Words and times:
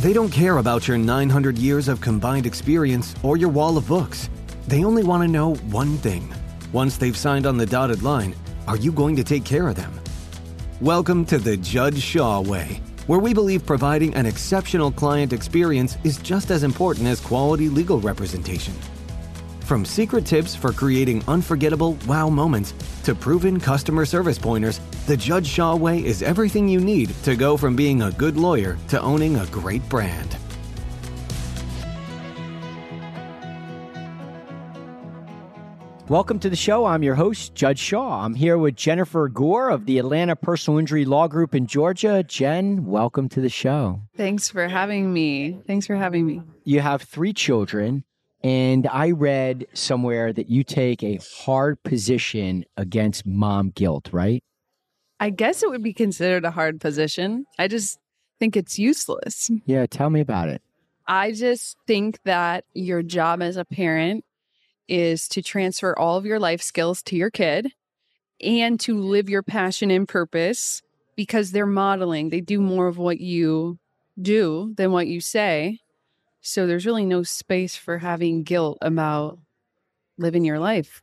They 0.00 0.14
don't 0.14 0.30
care 0.30 0.56
about 0.56 0.88
your 0.88 0.96
900 0.96 1.58
years 1.58 1.86
of 1.86 2.00
combined 2.00 2.46
experience 2.46 3.14
or 3.22 3.36
your 3.36 3.50
wall 3.50 3.76
of 3.76 3.86
books. 3.86 4.30
They 4.66 4.82
only 4.82 5.02
want 5.02 5.22
to 5.24 5.28
know 5.28 5.56
one 5.66 5.98
thing. 5.98 6.32
Once 6.72 6.96
they've 6.96 7.14
signed 7.14 7.44
on 7.44 7.58
the 7.58 7.66
dotted 7.66 8.02
line, 8.02 8.34
are 8.66 8.78
you 8.78 8.92
going 8.92 9.14
to 9.16 9.22
take 9.22 9.44
care 9.44 9.68
of 9.68 9.76
them? 9.76 9.92
Welcome 10.80 11.26
to 11.26 11.36
the 11.36 11.58
Judge 11.58 12.00
Shaw 12.00 12.40
Way, 12.40 12.80
where 13.08 13.18
we 13.18 13.34
believe 13.34 13.66
providing 13.66 14.14
an 14.14 14.24
exceptional 14.24 14.90
client 14.90 15.34
experience 15.34 15.98
is 16.02 16.16
just 16.16 16.50
as 16.50 16.62
important 16.62 17.06
as 17.06 17.20
quality 17.20 17.68
legal 17.68 18.00
representation. 18.00 18.72
From 19.70 19.84
secret 19.84 20.26
tips 20.26 20.56
for 20.56 20.72
creating 20.72 21.22
unforgettable 21.28 21.96
wow 22.08 22.28
moments 22.28 22.74
to 23.04 23.14
proven 23.14 23.60
customer 23.60 24.04
service 24.04 24.36
pointers, 24.36 24.80
the 25.06 25.16
Judge 25.16 25.46
Shaw 25.46 25.76
Way 25.76 26.04
is 26.04 26.22
everything 26.22 26.68
you 26.68 26.80
need 26.80 27.10
to 27.22 27.36
go 27.36 27.56
from 27.56 27.76
being 27.76 28.02
a 28.02 28.10
good 28.10 28.36
lawyer 28.36 28.76
to 28.88 29.00
owning 29.00 29.36
a 29.36 29.46
great 29.46 29.88
brand. 29.88 30.36
Welcome 36.08 36.40
to 36.40 36.50
the 36.50 36.56
show. 36.56 36.84
I'm 36.86 37.04
your 37.04 37.14
host, 37.14 37.54
Judge 37.54 37.78
Shaw. 37.78 38.24
I'm 38.24 38.34
here 38.34 38.58
with 38.58 38.74
Jennifer 38.74 39.28
Gore 39.28 39.70
of 39.70 39.86
the 39.86 40.00
Atlanta 40.00 40.34
Personal 40.34 40.80
Injury 40.80 41.04
Law 41.04 41.28
Group 41.28 41.54
in 41.54 41.68
Georgia. 41.68 42.24
Jen, 42.24 42.86
welcome 42.86 43.28
to 43.28 43.40
the 43.40 43.48
show. 43.48 44.02
Thanks 44.16 44.48
for 44.48 44.66
having 44.66 45.12
me. 45.12 45.60
Thanks 45.64 45.86
for 45.86 45.94
having 45.94 46.26
me. 46.26 46.42
You 46.64 46.80
have 46.80 47.02
three 47.02 47.32
children, 47.32 48.02
and 48.42 48.86
I 48.86 49.10
read 49.10 49.66
somewhere 49.74 50.32
that 50.32 50.48
you 50.48 50.64
take 50.64 51.02
a 51.02 51.18
hard 51.44 51.82
position 51.82 52.64
against 52.76 53.26
mom 53.26 53.70
guilt, 53.70 54.08
right? 54.12 54.42
I 55.18 55.30
guess 55.30 55.62
it 55.62 55.68
would 55.68 55.82
be 55.82 55.92
considered 55.92 56.44
a 56.44 56.50
hard 56.50 56.80
position. 56.80 57.44
I 57.58 57.68
just 57.68 57.98
think 58.38 58.56
it's 58.56 58.78
useless. 58.78 59.50
Yeah, 59.66 59.86
tell 59.86 60.08
me 60.08 60.20
about 60.20 60.48
it. 60.48 60.62
I 61.06 61.32
just 61.32 61.76
think 61.86 62.20
that 62.24 62.64
your 62.72 63.02
job 63.02 63.42
as 63.42 63.56
a 63.56 63.64
parent 63.64 64.24
is 64.88 65.28
to 65.28 65.42
transfer 65.42 65.96
all 65.98 66.16
of 66.16 66.24
your 66.24 66.38
life 66.38 66.62
skills 66.62 67.02
to 67.02 67.16
your 67.16 67.30
kid 67.30 67.72
and 68.40 68.80
to 68.80 68.98
live 68.98 69.28
your 69.28 69.42
passion 69.42 69.90
and 69.90 70.08
purpose 70.08 70.82
because 71.16 71.50
they're 71.50 71.66
modeling. 71.66 72.30
They 72.30 72.40
do 72.40 72.60
more 72.60 72.86
of 72.86 72.96
what 72.96 73.20
you 73.20 73.78
do 74.20 74.72
than 74.76 74.92
what 74.92 75.06
you 75.06 75.20
say. 75.20 75.80
So 76.40 76.66
there's 76.66 76.86
really 76.86 77.06
no 77.06 77.22
space 77.22 77.76
for 77.76 77.98
having 77.98 78.42
guilt 78.42 78.78
about 78.80 79.38
living 80.18 80.44
your 80.44 80.58
life. 80.58 81.02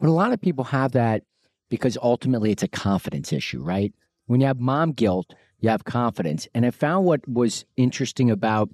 But 0.00 0.08
a 0.08 0.12
lot 0.12 0.32
of 0.32 0.40
people 0.40 0.64
have 0.64 0.92
that 0.92 1.22
because 1.68 1.98
ultimately 2.00 2.50
it's 2.52 2.62
a 2.62 2.68
confidence 2.68 3.32
issue, 3.32 3.62
right? 3.62 3.92
When 4.26 4.40
you 4.40 4.46
have 4.46 4.60
mom 4.60 4.92
guilt, 4.92 5.34
you 5.60 5.68
have 5.68 5.84
confidence. 5.84 6.46
And 6.54 6.66
I 6.66 6.70
found 6.70 7.06
what 7.06 7.26
was 7.28 7.64
interesting 7.76 8.30
about 8.30 8.70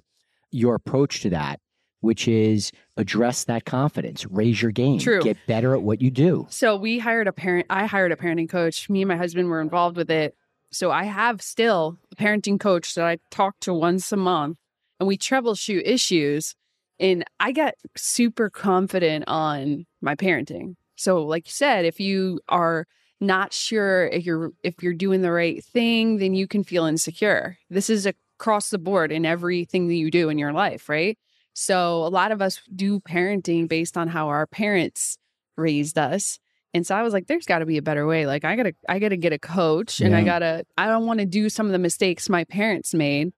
your 0.51 0.75
approach 0.75 1.21
to 1.21 1.29
that 1.31 1.59
which 2.03 2.27
is 2.27 2.73
address 2.97 3.45
that 3.45 3.63
confidence, 3.63 4.25
raise 4.25 4.61
your 4.61 4.71
game, 4.71 4.99
True. 4.99 5.21
get 5.21 5.37
better 5.47 5.73
at 5.73 5.83
what 5.83 6.01
you 6.01 6.11
do. 6.11 6.45
So 6.49 6.75
we 6.75 6.99
hired 6.99 7.29
a 7.29 7.31
parent. 7.31 7.65
I 7.69 7.85
hired 7.85 8.11
a 8.11 8.17
parenting 8.17 8.49
coach. 8.49 8.89
Me 8.89 9.03
and 9.03 9.07
my 9.07 9.15
husband 9.15 9.47
were 9.47 9.61
involved 9.61 9.95
with 9.95 10.11
it. 10.11 10.35
So 10.69 10.91
I 10.91 11.05
have 11.05 11.41
still 11.41 11.97
a 12.11 12.15
parenting 12.17 12.59
coach 12.59 12.95
that 12.95 13.05
I 13.05 13.19
talk 13.31 13.57
to 13.61 13.73
once 13.73 14.11
a 14.11 14.17
month, 14.17 14.57
and 15.03 15.07
we 15.09 15.17
troubleshoot 15.17 15.81
issues. 15.83 16.55
And 16.97 17.25
I 17.39 17.51
got 17.51 17.73
super 17.97 18.49
confident 18.49 19.25
on 19.27 19.85
my 20.01 20.15
parenting. 20.15 20.75
So, 20.95 21.23
like 21.23 21.45
you 21.45 21.51
said, 21.51 21.83
if 21.83 21.99
you 21.99 22.39
are 22.47 22.87
not 23.19 23.51
sure 23.51 24.07
if 24.07 24.25
you're 24.25 24.51
if 24.63 24.81
you're 24.81 24.93
doing 24.93 25.21
the 25.21 25.31
right 25.31 25.63
thing, 25.63 26.17
then 26.17 26.33
you 26.33 26.47
can 26.47 26.63
feel 26.63 26.85
insecure. 26.85 27.57
This 27.69 27.89
is 27.89 28.05
across 28.05 28.69
the 28.69 28.77
board 28.77 29.11
in 29.11 29.25
everything 29.25 29.89
that 29.89 29.95
you 29.95 30.09
do 30.09 30.29
in 30.29 30.37
your 30.37 30.53
life, 30.53 30.87
right? 30.87 31.17
So 31.53 32.05
a 32.05 32.07
lot 32.07 32.31
of 32.31 32.41
us 32.41 32.61
do 32.73 33.01
parenting 33.01 33.67
based 33.67 33.97
on 33.97 34.07
how 34.07 34.29
our 34.29 34.47
parents 34.47 35.17
raised 35.57 35.97
us. 35.97 36.39
And 36.73 36.87
so 36.87 36.95
I 36.95 37.03
was 37.03 37.11
like, 37.11 37.27
there's 37.27 37.45
got 37.45 37.59
to 37.59 37.65
be 37.65 37.77
a 37.77 37.81
better 37.81 38.07
way. 38.07 38.25
Like 38.25 38.45
I 38.45 38.55
gotta, 38.55 38.73
I 38.87 38.99
gotta 38.99 39.17
get 39.17 39.33
a 39.33 39.39
coach, 39.39 39.99
and 39.99 40.15
I 40.15 40.23
gotta. 40.23 40.65
I 40.77 40.87
don't 40.87 41.05
want 41.05 41.19
to 41.19 41.25
do 41.25 41.49
some 41.49 41.65
of 41.65 41.73
the 41.73 41.79
mistakes 41.79 42.29
my 42.29 42.45
parents 42.45 42.93
made, 42.93 43.33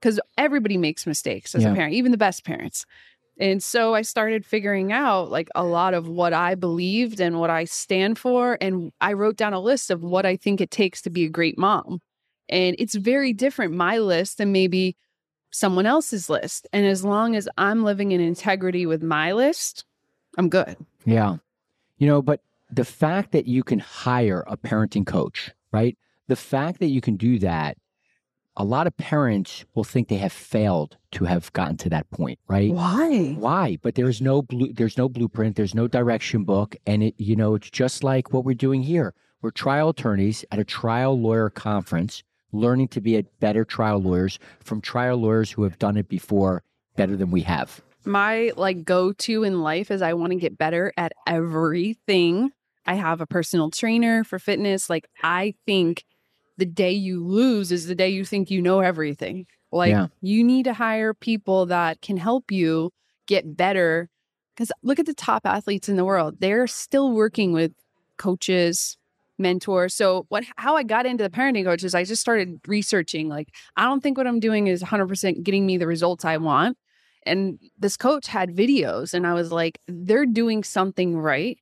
because 0.00 0.20
everybody 0.36 0.76
makes 0.76 1.06
mistakes 1.06 1.54
as 1.54 1.62
Yeah. 1.62 1.72
a 1.72 1.74
parent, 1.74 1.94
even 1.94 2.12
the 2.12 2.18
best 2.18 2.44
parents. 2.44 2.84
And 3.38 3.62
so 3.62 3.94
I 3.94 4.02
started 4.02 4.46
figuring 4.46 4.92
out 4.92 5.30
like 5.30 5.48
a 5.54 5.62
lot 5.64 5.92
of 5.92 6.08
what 6.08 6.32
I 6.32 6.54
believed 6.54 7.20
and 7.20 7.38
what 7.38 7.50
I 7.50 7.64
stand 7.64 8.18
for, 8.18 8.56
and 8.60 8.92
I 9.00 9.12
wrote 9.12 9.36
down 9.36 9.52
a 9.52 9.60
list 9.60 9.90
of 9.90 10.02
what 10.02 10.24
I 10.24 10.36
think 10.36 10.60
it 10.60 10.70
takes 10.70 11.02
to 11.02 11.10
be 11.10 11.24
a 11.24 11.28
great 11.28 11.58
mom. 11.58 12.00
And 12.48 12.76
it's 12.78 12.94
very 12.94 13.32
different 13.32 13.74
my 13.74 13.98
list 13.98 14.38
than 14.38 14.52
maybe 14.52 14.96
someone 15.50 15.86
else's 15.86 16.30
list. 16.30 16.66
And 16.72 16.86
as 16.86 17.04
long 17.04 17.36
as 17.36 17.48
I'm 17.58 17.82
living 17.84 18.12
in 18.12 18.20
integrity 18.20 18.86
with 18.86 19.02
my 19.02 19.32
list, 19.32 19.84
I'm 20.38 20.48
good. 20.48 20.76
Yeah. 21.04 21.36
You 21.98 22.06
know, 22.06 22.22
but 22.22 22.40
the 22.70 22.84
fact 22.84 23.32
that 23.32 23.46
you 23.46 23.62
can 23.62 23.78
hire 23.78 24.44
a 24.46 24.56
parenting 24.56 25.06
coach, 25.06 25.50
right? 25.72 25.96
The 26.28 26.36
fact 26.36 26.80
that 26.80 26.88
you 26.88 27.00
can 27.00 27.16
do 27.16 27.38
that, 27.40 27.76
a 28.56 28.64
lot 28.64 28.86
of 28.86 28.96
parents 28.96 29.64
will 29.74 29.84
think 29.84 30.08
they 30.08 30.16
have 30.16 30.32
failed 30.32 30.96
to 31.12 31.24
have 31.24 31.52
gotten 31.52 31.76
to 31.78 31.90
that 31.90 32.10
point, 32.10 32.38
right? 32.48 32.72
Why? 32.72 33.34
Why? 33.38 33.78
But 33.82 33.94
there's 33.94 34.20
no 34.20 34.42
blue 34.42 34.72
there's 34.72 34.96
no 34.96 35.08
blueprint, 35.08 35.56
there's 35.56 35.74
no 35.74 35.86
direction 35.88 36.44
book, 36.44 36.76
and 36.86 37.02
it 37.02 37.14
you 37.18 37.36
know, 37.36 37.54
it's 37.54 37.70
just 37.70 38.02
like 38.02 38.32
what 38.32 38.44
we're 38.44 38.54
doing 38.54 38.82
here. 38.82 39.14
We're 39.42 39.50
trial 39.50 39.90
attorneys 39.90 40.44
at 40.50 40.58
a 40.58 40.64
trial 40.64 41.20
lawyer 41.20 41.50
conference, 41.50 42.22
learning 42.52 42.88
to 42.88 43.00
be 43.00 43.16
a 43.16 43.24
better 43.40 43.64
trial 43.64 43.98
lawyers 43.98 44.38
from 44.60 44.80
trial 44.80 45.18
lawyers 45.18 45.50
who 45.50 45.62
have 45.64 45.78
done 45.78 45.96
it 45.96 46.08
before 46.08 46.62
better 46.96 47.16
than 47.16 47.30
we 47.30 47.42
have. 47.42 47.82
My 48.04 48.52
like 48.56 48.84
go 48.84 49.12
to 49.12 49.42
in 49.42 49.62
life 49.62 49.90
is 49.90 50.00
I 50.00 50.14
want 50.14 50.32
to 50.32 50.38
get 50.38 50.56
better 50.56 50.92
at 50.96 51.12
everything. 51.26 52.52
I 52.86 52.94
have 52.94 53.20
a 53.20 53.26
personal 53.26 53.70
trainer 53.70 54.22
for 54.24 54.38
fitness. 54.38 54.88
Like, 54.88 55.08
I 55.22 55.54
think 55.66 56.04
the 56.56 56.66
day 56.66 56.92
you 56.92 57.24
lose 57.24 57.70
is 57.72 57.86
the 57.86 57.94
day 57.94 58.08
you 58.08 58.24
think 58.24 58.50
you 58.50 58.62
know 58.62 58.80
everything. 58.80 59.46
Like, 59.72 59.90
Yeah. 59.90 60.06
you 60.20 60.42
need 60.42 60.64
to 60.64 60.74
hire 60.74 61.12
people 61.14 61.66
that 61.66 62.00
can 62.00 62.16
help 62.16 62.50
you 62.50 62.92
get 63.26 63.56
better. 63.56 64.08
Because 64.54 64.72
look 64.82 64.98
at 64.98 65.06
the 65.06 65.14
top 65.14 65.42
athletes 65.44 65.88
in 65.88 65.96
the 65.96 66.04
world, 66.04 66.36
they're 66.40 66.66
still 66.66 67.12
working 67.12 67.52
with 67.52 67.72
coaches, 68.16 68.96
mentors. 69.38 69.94
So, 69.94 70.24
what, 70.30 70.44
how 70.56 70.76
I 70.76 70.82
got 70.82 71.04
into 71.04 71.22
the 71.22 71.30
parenting 71.30 71.64
coach 71.64 71.84
is 71.84 71.94
I 71.94 72.04
just 72.04 72.22
started 72.22 72.60
researching. 72.66 73.28
Like, 73.28 73.48
I 73.76 73.84
don't 73.84 74.02
think 74.02 74.16
what 74.16 74.26
I'm 74.26 74.40
doing 74.40 74.66
is 74.66 74.82
100% 74.82 75.42
getting 75.42 75.66
me 75.66 75.76
the 75.76 75.86
results 75.86 76.24
I 76.24 76.38
want. 76.38 76.78
And 77.24 77.58
this 77.78 77.96
coach 77.96 78.28
had 78.28 78.56
videos, 78.56 79.12
and 79.12 79.26
I 79.26 79.34
was 79.34 79.50
like, 79.52 79.78
they're 79.88 80.26
doing 80.26 80.62
something 80.64 81.18
right. 81.18 81.58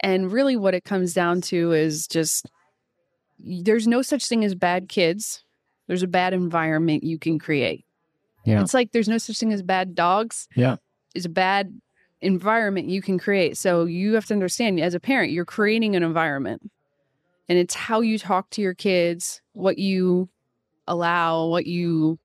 And 0.00 0.30
really, 0.30 0.56
what 0.56 0.74
it 0.74 0.84
comes 0.84 1.14
down 1.14 1.40
to 1.42 1.72
is 1.72 2.06
just 2.06 2.48
there's 3.38 3.86
no 3.86 4.02
such 4.02 4.26
thing 4.26 4.44
as 4.44 4.54
bad 4.54 4.88
kids. 4.88 5.44
There's 5.86 6.02
a 6.02 6.08
bad 6.08 6.34
environment 6.34 7.04
you 7.04 7.18
can 7.18 7.38
create. 7.38 7.84
Yeah. 8.44 8.60
It's 8.60 8.74
like 8.74 8.92
there's 8.92 9.08
no 9.08 9.18
such 9.18 9.38
thing 9.38 9.52
as 9.52 9.62
bad 9.62 9.94
dogs. 9.94 10.48
Yeah. 10.54 10.76
It's 11.14 11.26
a 11.26 11.30
bad 11.30 11.80
environment 12.20 12.88
you 12.88 13.02
can 13.02 13.18
create. 13.18 13.56
So 13.56 13.84
you 13.84 14.14
have 14.14 14.26
to 14.26 14.34
understand 14.34 14.80
as 14.80 14.94
a 14.94 15.00
parent, 15.00 15.32
you're 15.32 15.44
creating 15.44 15.96
an 15.96 16.02
environment. 16.02 16.70
And 17.48 17.58
it's 17.58 17.74
how 17.74 18.00
you 18.00 18.18
talk 18.18 18.50
to 18.50 18.60
your 18.60 18.74
kids, 18.74 19.40
what 19.52 19.78
you 19.78 20.28
allow, 20.86 21.46
what 21.46 21.66
you 21.66 22.18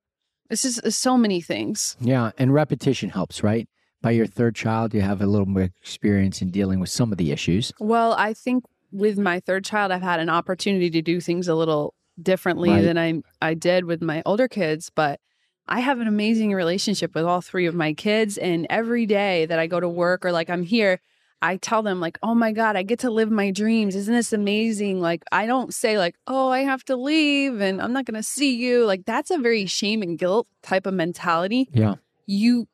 this 0.50 0.66
is 0.66 0.96
so 0.96 1.18
many 1.18 1.41
things. 1.41 1.97
Yeah, 2.00 2.31
and 2.38 2.53
repetition 2.53 3.09
helps, 3.09 3.41
right? 3.41 3.68
By 4.03 4.12
your 4.12 4.28
third 4.28 4.56
child, 4.56 4.94
you 4.94 5.02
have 5.02 5.22
a 5.22 5.25
little 5.25 5.47
more 5.47 5.69
experience 5.81 6.41
in 6.41 6.52
dealing 6.52 6.79
with 6.79 6.90
some 6.90 7.12
of 7.12 7.18
the 7.18 7.31
issues. 7.31 7.72
Well, 7.79 8.13
I 8.13 8.34
think 8.34 8.63
with 8.94 9.18
my 9.18 9.40
third 9.40 9.66
child, 9.66 9.92
I've 9.92 10.02
had 10.02 10.20
an 10.20 10.30
opportunity 10.30 10.90
to 10.92 11.02
do 11.02 11.20
things 11.20 11.48
a 11.48 11.56
little 11.56 11.94
differently 12.22 12.70
Right. 12.70 12.81
than 12.84 12.98
I 12.98 13.22
I 13.42 13.54
did 13.56 13.86
with 13.86 14.02
my 14.02 14.22
older 14.26 14.48
kids, 14.48 14.90
but 14.94 15.20
I 15.68 15.80
have 15.80 16.00
an 16.00 16.08
amazing 16.08 16.54
relationship 16.54 17.16
with 17.16 17.26
all 17.26 17.41
three 17.41 17.66
of 17.66 17.73
my 17.73 17.94
kids 17.94 18.38
and 18.38 18.67
every 18.70 19.06
day 19.06 19.46
that 19.47 19.58
I 19.59 19.66
go 19.67 19.79
to 19.79 19.90
work 19.90 20.23
or 20.26 20.32
like 20.32 20.50
I'm 20.50 20.64
here, 20.64 21.00
I 21.41 21.58
tell 21.58 21.82
them 21.82 22.00
like, 22.00 22.17
"Oh 22.22 22.35
my 22.35 22.52
god, 22.52 22.76
I 22.76 22.84
get 22.84 23.00
to 23.00 23.09
live 23.09 23.32
my 23.32 23.50
dreams. 23.52 23.96
Isn't 23.96 24.14
this 24.14 24.32
amazing?" 24.32 25.02
Like 25.02 25.23
I 25.32 25.46
don't 25.47 25.73
say 25.73 25.97
like, 25.97 26.16
"Oh, 26.28 26.50
I 26.50 26.59
have 26.59 26.84
to 26.85 26.96
leave 26.96 27.59
and 27.62 27.82
I'm 27.82 27.94
not 27.94 28.06
going 28.06 28.16
to 28.22 28.23
see 28.23 28.56
you." 28.56 28.85
Like 28.85 29.06
that's 29.06 29.32
a 29.32 29.38
very 29.40 29.66
shame 29.66 30.02
and 30.03 30.17
guilt 30.17 30.47
type 30.62 30.85
of 30.85 30.94
mentality. 30.94 31.67
Yeah. 31.73 31.96
You 32.28 32.67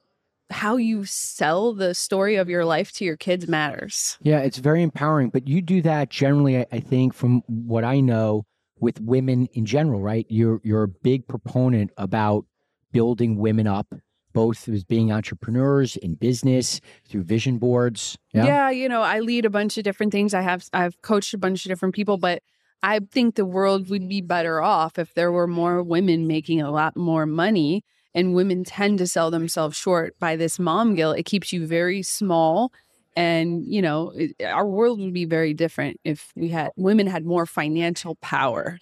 how 0.50 0.78
you 0.78 1.06
sell 1.06 1.74
the 1.74 1.94
story 1.94 2.36
of 2.36 2.50
your 2.50 2.66
life 2.66 2.92
to 2.94 3.06
your 3.06 3.18
kids 3.18 3.48
matters. 3.48 4.18
Yeah, 4.22 4.40
it's 4.40 4.58
very 4.58 4.82
empowering. 4.82 5.30
But 5.30 5.48
you 5.48 5.62
do 5.62 5.82
that 5.84 6.10
generally, 6.10 6.58
I, 6.58 6.66
I 6.72 6.80
think, 6.80 7.14
from 7.14 7.44
what 7.48 7.84
I 7.84 8.00
know 8.00 8.46
with 8.80 9.00
women 9.02 9.48
in 9.54 9.66
general, 9.66 10.02
right? 10.02 10.26
You're 10.30 10.62
you're 10.64 10.84
a 10.84 10.88
big 10.88 11.28
proponent 11.28 11.92
about 11.98 12.46
building 12.92 13.38
women 13.38 13.68
up, 13.68 13.94
both 14.34 14.68
as 14.68 14.84
being 14.84 15.12
entrepreneurs 15.12 15.96
in 15.98 16.16
business 16.16 16.82
through 17.08 17.24
vision 17.24 17.58
boards. 17.58 18.18
Yeah. 18.34 18.70
you 18.70 18.90
know, 18.90 19.02
I 19.02 19.20
lead 19.20 19.46
a 19.46 19.50
bunch 19.50 19.78
of 19.78 19.84
different 19.84 20.12
things. 20.12 20.34
I 20.34 20.42
have 20.42 20.66
I've 20.74 21.02
coached 21.02 21.34
a 21.34 21.38
bunch 21.38 21.66
of 21.66 21.70
different 21.70 21.94
people, 21.94 22.18
but 22.18 22.42
I 22.82 23.00
think 23.00 23.36
the 23.36 23.46
world 23.46 23.90
would 23.90 24.08
be 24.08 24.22
better 24.22 24.62
off 24.62 24.98
if 24.98 25.14
there 25.14 25.32
were 25.32 25.48
more 25.48 25.84
women 25.84 26.28
making 26.28 26.62
a 26.62 26.72
lot 26.72 26.96
more 26.96 27.26
money 27.26 27.84
and 28.14 28.34
women 28.34 28.64
tend 28.64 28.98
to 29.00 29.08
sell 29.08 29.32
themselves 29.32 29.78
short 29.78 30.18
by 30.20 30.36
this 30.36 30.60
mom 30.60 30.96
guilt. 30.96 31.18
It 31.18 31.24
keeps 31.24 31.54
you 31.54 31.66
very 31.66 32.02
small. 32.02 32.72
And, 33.16 33.66
you 33.66 33.82
know, 33.82 34.12
it, 34.16 34.42
our 34.44 34.66
world 34.66 35.00
would 35.00 35.14
be 35.14 35.26
very 35.26 35.54
different 35.54 36.00
if 36.04 36.32
we 36.36 36.50
had 36.50 36.72
women 36.76 37.08
had 37.08 37.26
more 37.26 37.46
financial 37.46 38.16
power. 38.16 38.80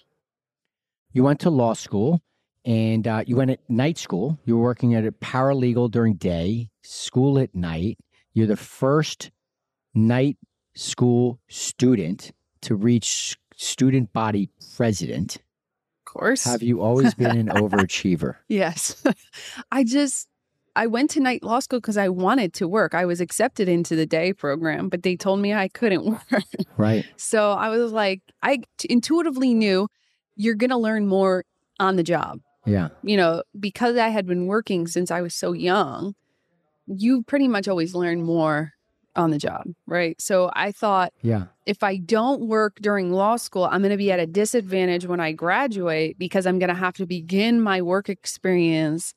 You 1.14 1.24
went 1.24 1.40
to 1.42 1.50
law 1.50 1.74
school 1.74 2.22
and 2.66 3.08
uh, 3.08 3.24
you 3.26 3.36
went 3.36 3.52
at 3.52 3.60
night 3.70 3.98
school. 3.98 4.38
You 4.46 4.58
were 4.58 4.64
working 4.64 4.94
at 4.94 5.06
a 5.06 5.12
paralegal 5.12 5.92
during 5.92 6.16
day, 6.16 6.70
school 6.84 7.40
at 7.40 7.56
night. 7.56 7.98
You're 8.34 8.48
the 8.48 8.56
first 8.56 9.32
night 9.96 10.38
school 10.76 11.40
student 11.48 12.32
to 12.62 12.76
reach 12.76 13.38
student 13.56 14.14
body 14.14 14.50
president. 14.76 15.40
Course. 16.18 16.46
Have 16.46 16.64
you 16.64 16.82
always 16.82 17.14
been 17.14 17.38
an 17.38 17.48
overachiever? 17.50 18.36
Yes. 18.48 19.04
I 19.72 19.84
just 19.84 20.28
I 20.76 20.88
went 20.88 21.10
to 21.12 21.20
night 21.20 21.44
law 21.44 21.60
school 21.60 21.80
because 21.80 21.98
I 21.98 22.10
wanted 22.10 22.54
to 22.56 22.68
work. 22.68 22.94
I 22.94 23.06
was 23.06 23.22
accepted 23.22 23.68
into 23.68 23.96
the 23.96 24.06
day 24.06 24.34
program, 24.34 24.90
but 24.90 25.04
they 25.04 25.16
told 25.16 25.40
me 25.40 25.54
I 25.54 25.68
couldn't 25.68 26.06
work. 26.32 26.44
Right. 26.78 27.06
So 27.18 27.52
I 27.52 27.70
was 27.70 27.92
like, 27.92 28.22
I 28.42 28.62
intuitively 28.90 29.54
knew 29.54 29.88
you're 30.36 30.56
going 30.56 30.70
to 30.70 30.78
learn 30.78 31.08
more 31.08 31.46
on 31.80 31.96
the 31.96 32.04
job. 32.04 32.40
Yeah. 32.66 32.90
You 33.02 33.18
know, 33.18 33.44
because 33.60 33.98
I 33.98 34.10
had 34.10 34.26
been 34.26 34.46
working 34.46 34.88
since 34.88 35.10
I 35.10 35.22
was 35.22 35.34
so 35.34 35.54
young, 35.54 36.14
you 36.86 37.24
pretty 37.24 37.48
much 37.48 37.68
always 37.68 37.96
learn 37.96 38.24
more 38.24 38.74
on 39.18 39.32
the 39.32 39.38
job, 39.38 39.64
right? 39.86 40.20
So 40.22 40.52
I 40.56 40.72
thought 40.72 41.12
Yeah. 41.22 41.46
if 41.66 41.84
I 41.84 41.98
don't 41.98 42.48
work 42.48 42.78
during 42.82 43.12
law 43.12 43.36
school, 43.36 43.66
I'm 43.66 43.82
going 43.82 43.92
to 43.92 43.98
be 43.98 44.12
at 44.12 44.20
a 44.20 44.28
disadvantage 44.28 45.06
when 45.06 45.20
I 45.20 45.32
graduate 45.32 46.18
because 46.18 46.46
I'm 46.46 46.60
going 46.60 46.70
to 46.70 46.76
have 46.76 46.94
to 46.96 47.06
begin 47.06 47.60
my 47.62 47.82
work 47.82 48.10
experience 48.10 49.14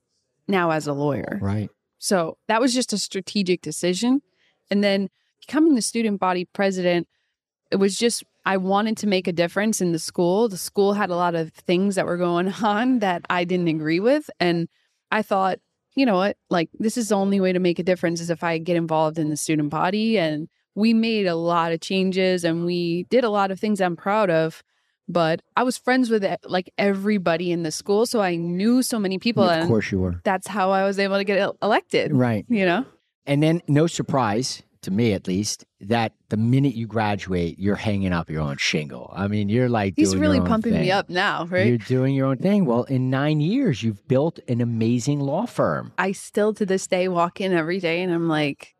now 0.48 0.70
as 0.70 0.86
a 0.86 0.92
lawyer. 0.92 1.38
Right. 1.40 1.70
So 1.98 2.38
that 2.48 2.60
was 2.60 2.72
just 2.74 2.92
a 2.92 2.98
strategic 2.98 3.60
decision. 3.60 4.22
And 4.70 4.82
then 4.82 5.08
becoming 5.46 5.74
the 5.74 5.82
student 5.82 6.18
body 6.18 6.46
president, 6.46 7.06
it 7.70 7.76
was 7.76 7.96
just, 7.96 8.24
I 8.46 8.56
wanted 8.56 8.96
to 8.98 9.06
make 9.06 9.28
a 9.28 9.32
difference 9.32 9.80
in 9.80 9.92
the 9.92 9.98
school. 9.98 10.48
The 10.48 10.56
school 10.56 10.94
had 10.94 11.10
a 11.10 11.16
lot 11.16 11.34
of 11.34 11.52
things 11.52 11.94
that 11.96 12.06
were 12.06 12.16
going 12.16 12.48
on 12.62 13.00
that 13.00 13.26
I 13.28 13.44
didn't 13.44 13.68
agree 13.68 14.00
with. 14.00 14.30
And 14.40 14.68
I 15.12 15.22
thought, 15.22 15.58
you 15.94 16.06
know 16.06 16.16
what, 16.16 16.36
like 16.50 16.68
this 16.78 16.96
is 16.96 17.08
the 17.08 17.16
only 17.16 17.40
way 17.40 17.52
to 17.52 17.58
make 17.58 17.78
a 17.78 17.82
difference 17.82 18.20
is 18.20 18.30
if 18.30 18.42
I 18.44 18.58
get 18.58 18.76
involved 18.76 19.18
in 19.18 19.28
the 19.28 19.36
student 19.36 19.70
body. 19.70 20.18
And 20.18 20.48
we 20.74 20.94
made 20.94 21.26
a 21.26 21.34
lot 21.34 21.72
of 21.72 21.80
changes 21.80 22.44
and 22.44 22.64
we 22.64 23.04
did 23.10 23.24
a 23.24 23.30
lot 23.30 23.50
of 23.50 23.58
things 23.58 23.80
I'm 23.80 23.96
proud 23.96 24.30
of. 24.30 24.62
But 25.08 25.42
I 25.56 25.64
was 25.64 25.76
friends 25.76 26.08
with 26.08 26.22
eh, 26.22 26.36
like 26.44 26.72
everybody 26.78 27.50
in 27.50 27.64
the 27.64 27.72
school. 27.72 28.06
So 28.06 28.20
I 28.22 28.36
knew 28.36 28.82
so 28.82 28.98
many 28.98 29.18
people. 29.18 29.42
of 29.42 29.50
and 29.50 29.68
course 29.68 29.90
you 29.90 29.98
were. 29.98 30.20
that's 30.22 30.46
how 30.46 30.70
I 30.70 30.84
was 30.84 30.98
able 31.00 31.16
to 31.16 31.24
get 31.24 31.50
elected. 31.60 32.12
Right. 32.14 32.46
You 32.48 32.64
know? 32.64 32.84
And 33.26 33.42
then, 33.42 33.60
no 33.68 33.86
surprise 33.86 34.62
to 34.82 34.90
me, 34.90 35.12
at 35.12 35.26
least, 35.26 35.64
that 35.80 36.12
the 36.28 36.36
minute 36.36 36.74
you 36.74 36.86
graduate, 36.86 37.58
you're 37.58 37.76
hanging 37.76 38.12
up 38.12 38.30
your 38.30 38.40
own 38.40 38.56
shingle. 38.56 39.12
I 39.14 39.28
mean, 39.28 39.48
you're 39.48 39.68
like 39.68 39.94
He's 39.96 40.10
doing 40.10 40.20
really 40.20 40.36
your 40.36 40.44
own 40.44 40.50
pumping 40.50 40.72
thing. 40.72 40.82
me 40.82 40.90
up 40.90 41.10
now, 41.10 41.46
right? 41.46 41.66
You're 41.66 41.78
doing 41.78 42.14
your 42.14 42.26
own 42.26 42.38
thing. 42.38 42.64
Well, 42.64 42.84
in 42.84 43.10
nine 43.10 43.40
years, 43.40 43.82
you've 43.82 44.06
built 44.08 44.38
an 44.48 44.60
amazing 44.60 45.20
law 45.20 45.46
firm. 45.46 45.92
I 45.98 46.12
still 46.12 46.54
to 46.54 46.64
this 46.64 46.86
day 46.86 47.08
walk 47.08 47.40
in 47.40 47.52
every 47.52 47.78
day 47.78 48.02
and 48.02 48.12
I'm 48.12 48.28
like, 48.28 48.74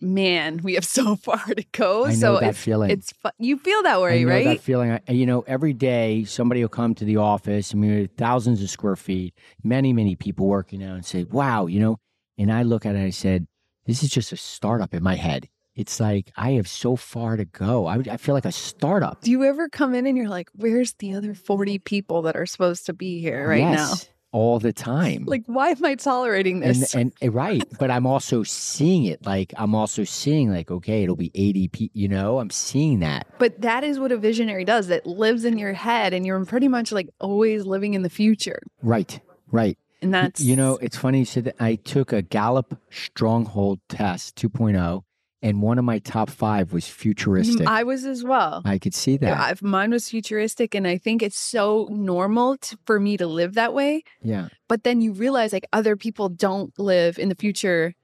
man, 0.00 0.60
we 0.62 0.74
have 0.74 0.84
so 0.84 1.16
far 1.24 1.44
to 1.44 1.64
go. 1.72 2.06
I 2.06 2.10
know 2.10 2.14
so 2.14 2.40
that 2.40 2.50
it's, 2.50 2.58
feeling. 2.58 2.90
it's 2.90 3.12
fu- 3.12 3.30
you 3.38 3.58
feel 3.58 3.82
that 3.82 4.00
way, 4.00 4.20
I 4.20 4.22
know 4.24 4.30
right? 4.30 4.44
that 4.44 4.60
feeling. 4.60 4.98
You 5.08 5.26
know, 5.26 5.42
every 5.46 5.72
day 5.72 6.24
somebody 6.24 6.62
will 6.62 6.68
come 6.68 6.94
to 6.96 7.04
the 7.04 7.16
office. 7.18 7.72
I 7.74 7.76
mean, 7.76 8.08
thousands 8.16 8.62
of 8.62 8.70
square 8.70 8.96
feet, 8.96 9.34
many, 9.62 9.92
many 9.92 10.16
people 10.16 10.46
working 10.46 10.82
out 10.82 10.94
and 10.94 11.04
say, 11.04 11.24
wow, 11.24 11.66
you 11.66 11.80
know, 11.80 11.98
and 12.36 12.52
I 12.52 12.62
look 12.62 12.86
at 12.86 12.94
it 12.94 12.98
and 12.98 13.06
I 13.06 13.10
said, 13.10 13.46
this 13.88 14.04
is 14.04 14.10
just 14.10 14.30
a 14.32 14.36
startup 14.36 14.94
in 14.94 15.02
my 15.02 15.16
head. 15.16 15.48
It's 15.74 15.98
like, 15.98 16.30
I 16.36 16.52
have 16.52 16.68
so 16.68 16.94
far 16.96 17.36
to 17.36 17.44
go. 17.44 17.86
I, 17.86 17.96
I 18.10 18.16
feel 18.16 18.34
like 18.34 18.44
a 18.44 18.52
startup. 18.52 19.22
Do 19.22 19.30
you 19.30 19.44
ever 19.44 19.68
come 19.68 19.94
in 19.94 20.06
and 20.06 20.16
you're 20.16 20.28
like, 20.28 20.50
where's 20.54 20.92
the 20.94 21.14
other 21.14 21.34
40 21.34 21.78
people 21.80 22.22
that 22.22 22.36
are 22.36 22.46
supposed 22.46 22.86
to 22.86 22.92
be 22.92 23.20
here 23.20 23.48
right 23.48 23.62
now? 23.64 23.70
Yes, 23.90 24.08
All 24.32 24.58
the 24.58 24.72
time. 24.72 25.24
Like, 25.24 25.44
why 25.46 25.70
am 25.70 25.84
I 25.84 25.94
tolerating 25.94 26.60
this? 26.60 26.94
and 26.94 27.12
and- 27.22 27.34
right 27.34 27.62
but 27.78 27.90
i'm 27.90 28.06
also 28.06 28.42
seeing 28.42 29.04
it 29.04 29.24
like 29.24 29.54
i'm 29.56 29.74
also 29.74 30.04
seeing 30.04 30.50
like 30.50 30.70
okay 30.70 31.02
it'll 31.02 31.16
be 31.16 31.30
80 31.34 31.68
p 31.68 31.90
you 31.94 32.08
know 32.08 32.38
i'm 32.40 32.50
seeing 32.50 32.98
that 33.00 33.26
but 33.38 33.60
that 33.62 33.84
is 33.84 33.98
what 33.98 34.12
a 34.12 34.18
visionary 34.18 34.64
does. 34.64 34.90
It 34.90 35.06
lives 35.06 35.44
in 35.44 35.56
your 35.58 35.72
head 35.72 36.12
and 36.12 36.26
you're 36.26 36.44
pretty 36.44 36.68
much 36.68 36.92
like 36.92 37.08
always 37.20 37.64
living 37.64 37.94
in 37.94 38.02
the 38.02 38.10
future. 38.10 38.60
right 38.82 39.18
right 39.50 39.78
And 40.00 40.14
that's, 40.14 40.40
you 40.40 40.56
know 40.56 40.78
it's 40.80 40.96
funny 40.96 41.20
you 41.20 41.24
said 41.24 41.44
that 41.44 41.56
i 41.58 41.74
took 41.74 42.12
a 42.12 42.22
gallup 42.22 42.80
stronghold 42.90 43.80
test 43.88 44.36
2.0 44.36 45.02
and 45.42 45.62
one 45.62 45.78
of 45.78 45.84
my 45.84 45.98
top 45.98 46.30
five 46.30 46.72
was 46.72 46.84
mm, 46.84 46.90
futuristic 46.90 47.66
I 47.66 47.84
was 47.84 48.04
as 48.04 48.24
well. 48.24 48.62
I 48.64 48.78
could 48.78 48.94
see 48.94 49.16
that 49.18 49.26
Yeah, 49.26 49.42
I've, 49.42 49.62
mine 49.62 49.90
was 49.90 50.08
futuristic, 50.08 50.74
and 50.74 50.86
I 50.86 50.98
think 50.98 51.22
it's 51.22 51.38
so 51.38 51.88
normal 51.90 52.56
to, 52.58 52.78
for 52.86 52.98
me 52.98 53.16
to 53.16 53.26
live 53.26 53.54
that 53.54 53.72
way. 53.72 54.02
yeah 54.22 54.48
But 54.68 54.84
then 54.84 55.00
you 55.00 55.12
realize 55.12 55.52
like 55.52 55.66
other 55.72 55.96
people 55.96 56.28
don't 56.28 56.76
live 56.78 57.18
in 57.18 57.28
the 57.28 57.34
future. 57.34 57.94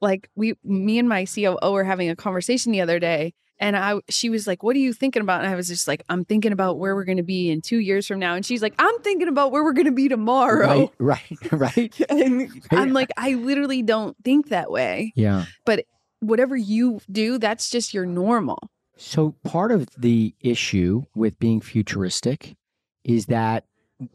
Like 0.00 0.28
we, 0.34 0.54
me 0.64 0.98
and 0.98 1.08
my 1.08 1.26
COO 1.26 1.72
were 1.72 1.84
having 1.84 2.10
a 2.10 2.16
conversation 2.16 2.72
the 2.72 2.80
other 2.80 2.98
day, 2.98 3.34
and 3.58 3.76
I, 3.76 4.00
she 4.08 4.30
was 4.30 4.46
like, 4.46 4.62
"What 4.62 4.76
are 4.76 4.80
you 4.80 4.92
thinking 4.92 5.22
about?" 5.22 5.44
And 5.44 5.52
I 5.52 5.56
was 5.56 5.68
just 5.68 5.88
like, 5.88 6.02
"I'm 6.08 6.24
thinking 6.24 6.52
about 6.52 6.78
where 6.78 6.94
we're 6.94 7.04
going 7.04 7.18
to 7.18 7.22
be 7.22 7.50
in 7.50 7.60
two 7.60 7.78
years 7.78 8.06
from 8.06 8.18
now." 8.18 8.34
And 8.34 8.44
she's 8.44 8.62
like, 8.62 8.74
"I'm 8.78 9.00
thinking 9.00 9.28
about 9.28 9.52
where 9.52 9.62
we're 9.62 9.72
going 9.72 9.86
to 9.86 9.92
be 9.92 10.08
tomorrow." 10.08 10.92
right 10.98 11.28
right 11.30 11.52
right 11.52 12.00
And 12.10 12.50
I'm 12.70 12.92
like, 12.92 13.10
I 13.16 13.34
literally 13.34 13.82
don't 13.82 14.16
think 14.24 14.48
that 14.48 14.70
way. 14.70 15.12
yeah 15.16 15.44
But 15.64 15.84
Whatever 16.24 16.56
you 16.56 17.00
do, 17.12 17.36
that's 17.36 17.68
just 17.68 17.92
your 17.92 18.06
normal. 18.06 18.70
So 18.96 19.34
part 19.44 19.70
of 19.70 19.88
the 19.98 20.34
issue 20.40 21.02
with 21.14 21.38
being 21.38 21.60
futuristic 21.60 22.56
is 23.04 23.26
that 23.26 23.64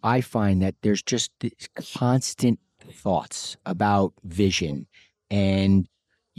I 0.01 0.21
find 0.21 0.59
that 0.63 0.73
there's 0.81 1.03
just 1.03 1.31
this 1.39 1.69
constant 1.99 2.59
thoughts 2.91 3.57
about 3.63 4.13
vision 4.23 4.87
and 5.29 5.87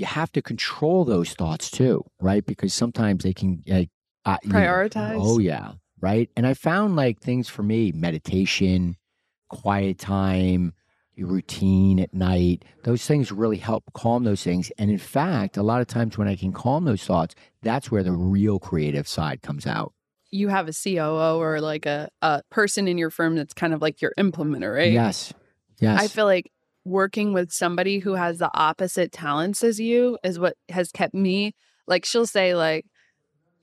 you 0.00 0.06
have 0.06 0.32
to 0.32 0.40
control 0.40 1.04
those 1.04 1.34
thoughts 1.34 1.70
too, 1.70 2.02
right? 2.20 2.44
Because 2.44 2.72
sometimes 2.72 3.22
they 3.22 3.34
can 3.34 3.62
like 3.66 3.90
uh, 4.24 4.38
you 4.42 4.52
know, 4.52 4.58
Prioritize. 4.58 5.18
oh 5.20 5.38
yeah, 5.38 5.72
right? 6.00 6.30
And 6.36 6.46
I 6.46 6.54
found 6.54 6.96
like 6.96 7.20
things 7.20 7.48
for 7.48 7.62
me, 7.62 7.92
meditation, 7.92 8.96
quiet 9.50 9.98
time, 9.98 10.72
your 11.14 11.28
routine 11.28 12.00
at 12.00 12.14
night, 12.14 12.64
those 12.84 13.04
things 13.04 13.30
really 13.30 13.58
help 13.58 13.84
calm 13.92 14.24
those 14.24 14.42
things. 14.42 14.72
And 14.78 14.90
in 14.90 14.98
fact, 14.98 15.58
a 15.58 15.62
lot 15.62 15.82
of 15.82 15.86
times 15.86 16.16
when 16.16 16.28
I 16.28 16.34
can 16.34 16.52
calm 16.52 16.86
those 16.86 17.04
thoughts, 17.04 17.34
that's 17.62 17.90
where 17.90 18.02
the 18.02 18.12
real 18.12 18.58
creative 18.58 19.06
side 19.06 19.42
comes 19.42 19.66
out. 19.66 19.92
You 20.30 20.48
have 20.48 20.68
a 20.68 20.72
COO 20.72 21.38
or 21.38 21.60
like 21.60 21.84
a, 21.84 22.08
a 22.22 22.42
person 22.50 22.88
in 22.88 22.96
your 22.96 23.10
firm 23.10 23.36
that's 23.36 23.52
kind 23.52 23.74
of 23.74 23.82
like 23.82 24.00
your 24.00 24.12
implementer, 24.18 24.74
right? 24.74 24.92
Yes. 24.92 25.34
Yes. 25.78 26.00
I 26.00 26.08
feel 26.08 26.24
like 26.24 26.50
working 26.90 27.32
with 27.32 27.52
somebody 27.52 28.00
who 28.00 28.14
has 28.14 28.38
the 28.38 28.50
opposite 28.54 29.12
talents 29.12 29.62
as 29.62 29.80
you 29.80 30.18
is 30.24 30.38
what 30.38 30.56
has 30.68 30.90
kept 30.90 31.14
me 31.14 31.54
like 31.86 32.04
she'll 32.04 32.26
say 32.26 32.54
like 32.54 32.84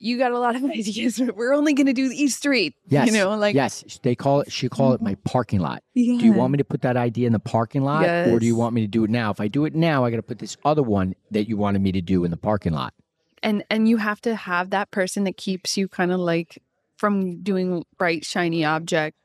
you 0.00 0.16
got 0.16 0.32
a 0.32 0.38
lot 0.38 0.56
of 0.56 0.64
ideas 0.70 1.18
but 1.18 1.36
we're 1.36 1.52
only 1.52 1.74
going 1.74 1.86
to 1.86 1.92
do 1.92 2.10
East 2.12 2.38
Street 2.38 2.74
yes. 2.88 3.06
you 3.06 3.12
know 3.12 3.36
like 3.36 3.54
yes. 3.54 3.84
They 4.02 4.14
call 4.14 4.40
it, 4.40 4.52
she 4.52 4.68
call 4.68 4.92
it 4.92 5.02
my 5.02 5.12
mm-hmm. 5.12 5.22
parking 5.24 5.60
lot. 5.60 5.82
Do 5.94 6.02
you 6.02 6.32
want 6.32 6.52
me 6.52 6.58
to 6.58 6.64
put 6.64 6.82
that 6.82 6.96
idea 6.96 7.26
in 7.26 7.32
the 7.32 7.38
parking 7.38 7.82
lot 7.82 8.04
or 8.04 8.38
do 8.38 8.46
you 8.46 8.56
want 8.56 8.74
me 8.74 8.80
to 8.82 8.86
do 8.86 9.04
it 9.04 9.10
now? 9.10 9.30
If 9.30 9.40
I 9.40 9.48
do 9.48 9.64
it 9.64 9.74
now, 9.74 10.04
I 10.04 10.10
got 10.10 10.16
to 10.16 10.22
put 10.22 10.38
this 10.38 10.56
other 10.64 10.82
one 10.82 11.14
that 11.30 11.48
you 11.48 11.56
wanted 11.56 11.82
me 11.82 11.92
to 11.92 12.00
do 12.00 12.24
in 12.24 12.30
the 12.30 12.36
parking 12.36 12.72
lot. 12.72 12.94
and 13.42 13.64
and 13.70 13.88
you 13.88 13.96
have 13.98 14.20
to 14.22 14.34
have 14.34 14.70
that 14.70 14.90
person 14.90 15.24
that 15.24 15.36
keeps 15.36 15.76
you 15.76 15.88
kind 15.88 16.12
of 16.12 16.20
like 16.20 16.62
from 16.96 17.42
doing 17.42 17.84
bright 17.96 18.24
shiny 18.24 18.64
object 18.64 19.16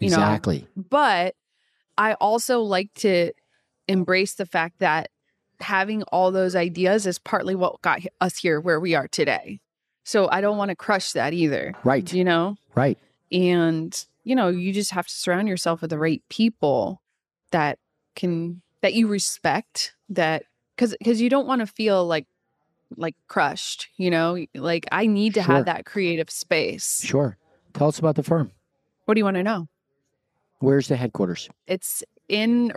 you 0.00 0.08
know 0.08 0.16
exactly. 0.16 0.66
but 0.76 1.34
I 1.98 2.14
also 2.14 2.60
like 2.60 2.94
to 2.98 3.32
embrace 3.88 4.34
the 4.34 4.46
fact 4.46 4.78
that 4.78 5.10
having 5.60 6.02
all 6.04 6.30
those 6.30 6.54
ideas 6.54 7.06
is 7.06 7.18
partly 7.18 7.54
what 7.54 7.80
got 7.82 8.00
us 8.20 8.36
here 8.38 8.60
where 8.60 8.78
we 8.78 8.94
are 8.94 9.08
today. 9.08 9.60
So 10.04 10.28
I 10.30 10.40
don't 10.40 10.56
want 10.56 10.70
to 10.70 10.76
crush 10.76 11.12
that 11.12 11.32
either, 11.32 11.74
right. 11.84 12.10
you 12.12 12.24
know? 12.24 12.56
Right. 12.74 12.96
And, 13.32 14.04
you 14.24 14.34
know, 14.34 14.48
you 14.48 14.72
just 14.72 14.92
have 14.92 15.06
to 15.06 15.12
surround 15.12 15.48
yourself 15.48 15.80
with 15.80 15.90
the 15.90 15.98
right 15.98 16.22
people 16.30 17.02
that 17.50 17.78
can, 18.14 18.62
that 18.80 18.94
you 18.94 19.08
respect, 19.08 19.94
that, 20.08 20.44
cause, 20.76 20.94
cause 21.04 21.20
you 21.20 21.28
don't 21.28 21.46
want 21.46 21.60
to 21.60 21.66
feel 21.66 22.06
like, 22.06 22.26
like 22.96 23.16
crushed, 23.26 23.88
you 23.96 24.10
know? 24.10 24.46
Like 24.54 24.86
I 24.92 25.06
need 25.06 25.34
to 25.34 25.42
Sure. 25.42 25.56
have 25.56 25.66
that 25.66 25.84
creative 25.84 26.30
space. 26.30 27.02
Sure. 27.04 27.36
Tell 27.74 27.88
us 27.88 27.98
about 27.98 28.14
the 28.14 28.22
firm. 28.22 28.52
What 29.04 29.14
do 29.14 29.18
you 29.20 29.24
want 29.24 29.36
to 29.36 29.42
know? 29.42 29.68
Where's 30.60 30.88
the 30.88 30.96
headquarters? 30.96 31.48
It's 31.66 32.02
in 32.28 32.72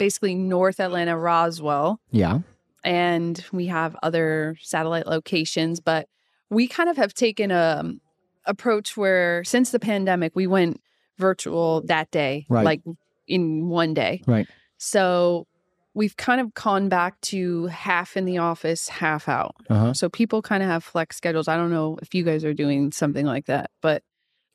basically 0.00 0.34
North 0.34 0.80
Atlanta, 0.80 1.16
Roswell. 1.16 2.00
Yeah. 2.10 2.40
and 2.82 3.44
we 3.52 3.66
have 3.66 3.94
other 4.02 4.56
satellite 4.62 5.06
locations 5.06 5.80
but 5.80 6.08
we 6.48 6.66
kind 6.66 6.88
of 6.88 6.96
have 6.96 7.12
taken 7.14 7.50
a 7.52 7.76
um, 7.80 8.00
approach 8.46 8.96
where 8.96 9.44
since 9.44 9.70
the 9.70 9.78
pandemic 9.78 10.32
we 10.34 10.46
went 10.46 10.80
virtual 11.18 11.82
that 11.86 12.10
day 12.10 12.46
Right. 12.48 12.64
like 12.64 12.80
in 13.28 13.68
one 13.68 13.92
day 13.94 14.22
Right. 14.26 14.48
So 14.78 15.46
we've 15.92 16.16
kind 16.16 16.40
of 16.40 16.54
gone 16.54 16.88
back 16.88 17.20
to 17.20 17.66
half 17.66 18.16
in 18.16 18.24
the 18.24 18.38
office, 18.38 18.88
half 18.88 19.28
out. 19.28 19.54
Uh-huh. 19.68 19.92
So 19.92 20.08
people 20.08 20.40
kind 20.40 20.62
of 20.62 20.68
have 20.70 20.82
flex 20.84 21.16
schedules. 21.16 21.48
I 21.48 21.56
don't 21.56 21.70
know 21.70 21.98
if 22.00 22.14
you 22.14 22.22
guys 22.24 22.44
are 22.44 22.54
doing 22.54 22.92
something 22.92 23.26
like 23.26 23.46
that, 23.46 23.70
but 23.82 24.02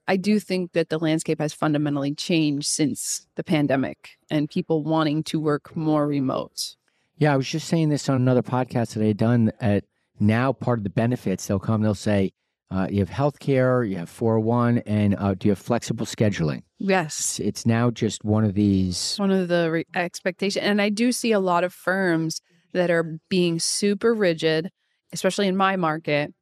I 0.08 0.18
do 0.18 0.40
think 0.40 0.74
that 0.74 0.90
the 0.90 1.00
landscape 1.00 1.40
has 1.40 1.54
fundamentally 1.54 2.14
changed 2.14 2.68
since 2.68 3.28
the 3.36 3.44
pandemic 3.44 4.12
and 4.30 4.50
people 4.50 4.84
wanting 4.84 5.24
to 5.24 5.40
work 5.40 5.76
more 5.76 6.08
remote. 6.08 6.76
Yeah, 7.18 7.34
I 7.34 7.38
was 7.38 7.48
just 7.48 7.68
saying 7.68 7.90
this 7.90 8.10
on 8.10 8.18
another 8.18 8.44
podcast 8.44 8.94
that 8.94 9.04
I 9.04 9.08
had 9.08 9.18
done. 9.18 9.52
At 9.60 9.86
now, 10.20 10.54
part 10.54 10.80
of 10.80 10.84
the 10.84 10.90
benefits 10.90 11.48
they'll 11.48 11.60
come, 11.60 11.82
they'll 11.82 11.96
say, 11.96 12.34
uh, 12.72 12.88
you 12.90 13.00
have 13.00 13.10
health 13.10 13.40
care, 13.40 13.84
you 13.84 13.96
have 13.98 14.10
401, 14.10 14.80
and 14.80 15.16
uh, 15.18 15.34
do 15.36 15.48
you 15.48 15.52
have 15.52 15.60
flexible 15.60 16.06
scheduling? 16.06 16.64
Yes. 16.78 17.20
It's, 17.20 17.40
it's 17.40 17.66
now 17.66 17.90
just 17.90 18.26
one 18.26 18.44
of 18.44 18.54
these. 18.54 19.16
one 19.18 19.32
of 19.32 19.48
the 19.48 19.70
re- 19.72 19.86
expectation 19.96 20.62
and 20.62 20.82
i 20.82 20.90
do 20.90 21.12
see 21.12 21.32
a 21.32 21.40
lot 21.40 21.64
of 21.64 21.74
firms 21.74 22.42
that 22.74 22.92
are 22.92 23.18
being 23.30 23.60
super 23.60 24.14
rigid 24.14 24.70
especially 25.14 25.48
in 25.48 25.56
my 25.56 25.78
market 25.78 26.34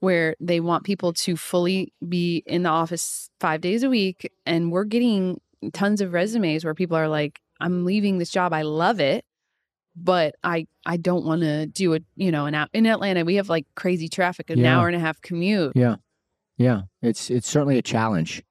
where 0.00 0.36
they 0.40 0.60
want 0.60 0.84
people 0.84 1.12
to 1.12 1.36
fully 1.36 1.92
be 2.08 2.42
in 2.46 2.62
the 2.62 2.68
office 2.68 3.30
five 3.40 3.60
days 3.60 3.82
a 3.82 3.88
week 3.88 4.30
and 4.44 4.70
we're 4.72 4.84
getting 4.84 5.40
tons 5.72 6.00
of 6.00 6.12
resumes 6.12 6.64
where 6.64 6.74
people 6.74 6.96
are 6.96 7.08
like 7.08 7.40
i'm 7.60 7.84
leaving 7.84 8.18
this 8.18 8.30
job 8.30 8.52
i 8.52 8.62
love 8.62 9.00
it 9.00 9.24
but 9.96 10.34
i 10.44 10.66
i 10.84 10.96
don't 10.98 11.24
want 11.24 11.40
to 11.40 11.66
do 11.66 11.94
it 11.94 12.04
you 12.16 12.30
know 12.30 12.44
and 12.46 12.54
out 12.54 12.68
in 12.74 12.84
atlanta 12.86 13.24
we 13.24 13.36
have 13.36 13.48
like 13.48 13.66
crazy 13.74 14.08
traffic 14.08 14.50
an 14.50 14.58
Yeah. 14.58 14.78
hour 14.78 14.86
and 14.86 14.96
a 14.96 15.00
half 15.00 15.20
commute 15.22 15.72
Yeah, 15.74 15.96
yeah. 16.58 16.82
It's 17.02 17.30
it's 17.30 17.48
certainly 17.48 17.78
a 17.78 17.82
challenge. 17.82 18.42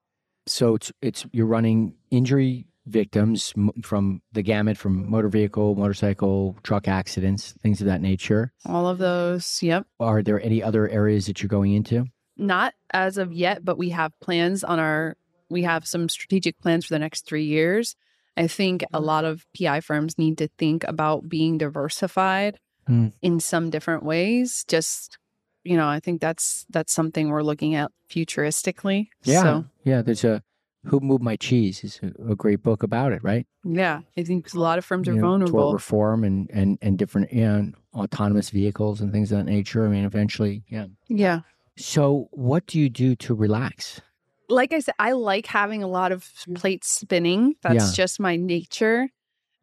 So 0.46 0.74
it's 0.76 0.92
it's 1.02 1.26
you're 1.32 1.46
running 1.46 1.94
injury 2.10 2.66
victims 2.86 3.52
from 3.82 4.22
the 4.32 4.42
gamut 4.42 4.78
from 4.78 5.10
motor 5.10 5.28
vehicle, 5.28 5.74
motorcycle, 5.74 6.56
truck 6.62 6.86
accidents, 6.88 7.52
things 7.62 7.80
of 7.80 7.86
that 7.86 8.00
nature. 8.00 8.52
all 8.64 8.88
of 8.88 8.98
those 8.98 9.60
yep 9.62 9.86
Are 10.00 10.22
there 10.22 10.40
any 10.40 10.62
other 10.62 10.88
areas 10.88 11.26
that 11.26 11.42
you're 11.42 11.48
going 11.48 11.72
into? 11.74 12.06
not 12.38 12.74
as 12.92 13.16
of 13.18 13.32
yet, 13.32 13.64
but 13.64 13.78
we 13.78 13.90
have 13.90 14.12
plans 14.20 14.62
on 14.62 14.78
our 14.78 15.16
we 15.48 15.62
have 15.62 15.86
some 15.86 16.08
strategic 16.08 16.58
plans 16.58 16.84
for 16.86 16.92
the 16.94 16.98
next 16.98 17.24
3 17.26 17.44
years. 17.44 17.96
I 18.36 18.46
think 18.48 18.84
a 18.92 19.00
lot 19.00 19.24
of 19.24 19.46
PI 19.56 19.80
firms 19.80 20.18
need 20.18 20.36
to 20.38 20.48
think 20.58 20.84
about 20.84 21.28
being 21.28 21.56
diversified 21.58 22.58
Hmm. 22.86 23.08
in 23.22 23.40
some 23.40 23.70
different 23.70 24.02
ways. 24.04 24.64
Just 24.68 25.18
you 25.64 25.76
know, 25.76 25.88
I 25.88 25.98
think 25.98 26.20
that's 26.20 26.64
that's 26.70 26.92
something 26.92 27.28
we're 27.30 27.42
looking 27.42 27.74
at 27.74 27.90
futuristically. 28.08 29.08
Yeah, 29.24 29.42
So, 29.42 29.64
yeah. 29.84 30.02
There's 30.02 30.22
a 30.24 30.42
Who 30.86 31.00
Moved 31.00 31.22
My 31.22 31.36
Cheese 31.36 31.82
is 31.84 32.00
a, 32.02 32.32
a 32.32 32.36
great 32.36 32.62
book 32.62 32.82
about 32.82 33.12
it, 33.12 33.22
right? 33.22 33.46
yeah, 33.64 34.00
I 34.16 34.22
think 34.22 34.52
a 34.54 34.58
lot 34.58 34.78
of 34.78 34.84
firms 34.84 35.08
are 35.08 35.14
You 35.14 35.20
know, 35.20 35.46
tort 35.46 35.74
reform 35.74 36.24
and 36.24 36.48
and 36.52 36.78
and 36.80 36.96
different 36.98 37.32
you 37.32 37.44
know, 37.44 37.72
autonomous 37.94 38.50
vehicles 38.50 39.00
and 39.00 39.12
things 39.12 39.32
of 39.32 39.38
that 39.38 39.44
nature. 39.50 39.84
I 39.84 39.88
mean, 39.88 40.04
eventually, 40.04 40.62
yeah. 40.68 40.86
Yeah. 41.08 41.40
So, 41.76 42.28
what 42.30 42.66
do 42.66 42.78
you 42.78 42.88
do 42.88 43.16
to 43.16 43.34
relax? 43.34 44.00
Like 44.48 44.72
I 44.72 44.78
said, 44.78 44.94
I 44.98 45.12
like 45.12 45.46
having 45.46 45.82
a 45.82 45.88
lot 45.88 46.12
of 46.12 46.30
plates 46.54 46.88
spinning. 46.88 47.56
That's 47.62 47.90
Yeah. 47.90 47.92
just 48.04 48.20
my 48.20 48.36
nature. 48.36 49.08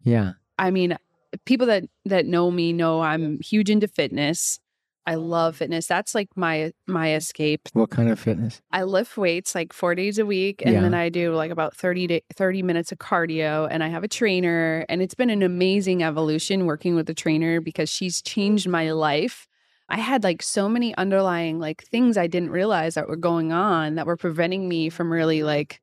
Yeah, 0.03 0.33
I 0.59 0.71
mean, 0.71 0.97
people 1.45 1.67
that 1.67 1.85
that 2.05 2.25
know 2.25 2.51
me 2.51 2.73
know 2.73 3.01
I'm 3.01 3.39
huge 3.39 3.69
into 3.69 3.87
fitness. 3.87 4.59
I 5.05 5.15
love 5.15 5.57
fitness. 5.57 5.85
That's 5.87 6.15
like 6.15 6.29
my 6.35 6.71
my 6.87 7.13
escape. 7.13 7.61
what 7.73 7.89
kind 7.89 8.09
of 8.09 8.19
fitness? 8.19 8.61
I 8.71 8.83
lift 8.83 9.17
weights 9.17 9.53
like 9.53 9.73
4 9.73 9.95
days 9.95 10.17
a 10.17 10.25
week 10.25 10.61
and 10.63 10.73
Yeah. 10.75 10.81
then 10.81 10.93
I 10.93 11.09
do 11.09 11.33
like 11.35 11.51
about 11.51 11.75
30 11.75 12.07
to 12.07 12.21
30 12.35 12.63
minutes 12.63 12.91
of 12.91 12.99
cardio 12.99 13.67
and 13.69 13.83
I 13.83 13.89
have 13.89 14.03
a 14.03 14.07
trainer 14.07 14.85
and 14.87 15.01
it's 15.01 15.15
been 15.15 15.29
an 15.29 15.43
amazing 15.43 16.03
evolution 16.03 16.65
working 16.65 16.95
with 16.95 17.09
a 17.09 17.13
trainer 17.13 17.59
because 17.59 17.89
she's 17.89 18.21
changed 18.21 18.67
my 18.67 18.91
life. 18.91 19.47
I 19.89 19.97
had 19.99 20.23
like 20.23 20.41
so 20.41 20.69
many 20.69 20.95
underlying 20.95 21.59
like 21.59 21.83
things 21.83 22.17
I 22.17 22.27
didn't 22.27 22.51
realize 22.51 22.95
that 22.95 23.09
were 23.09 23.17
going 23.17 23.51
on 23.51 23.95
that 23.95 24.05
were 24.07 24.17
preventing 24.17 24.69
me 24.69 24.89
from 24.89 25.11
really 25.11 25.43
like 25.43 25.81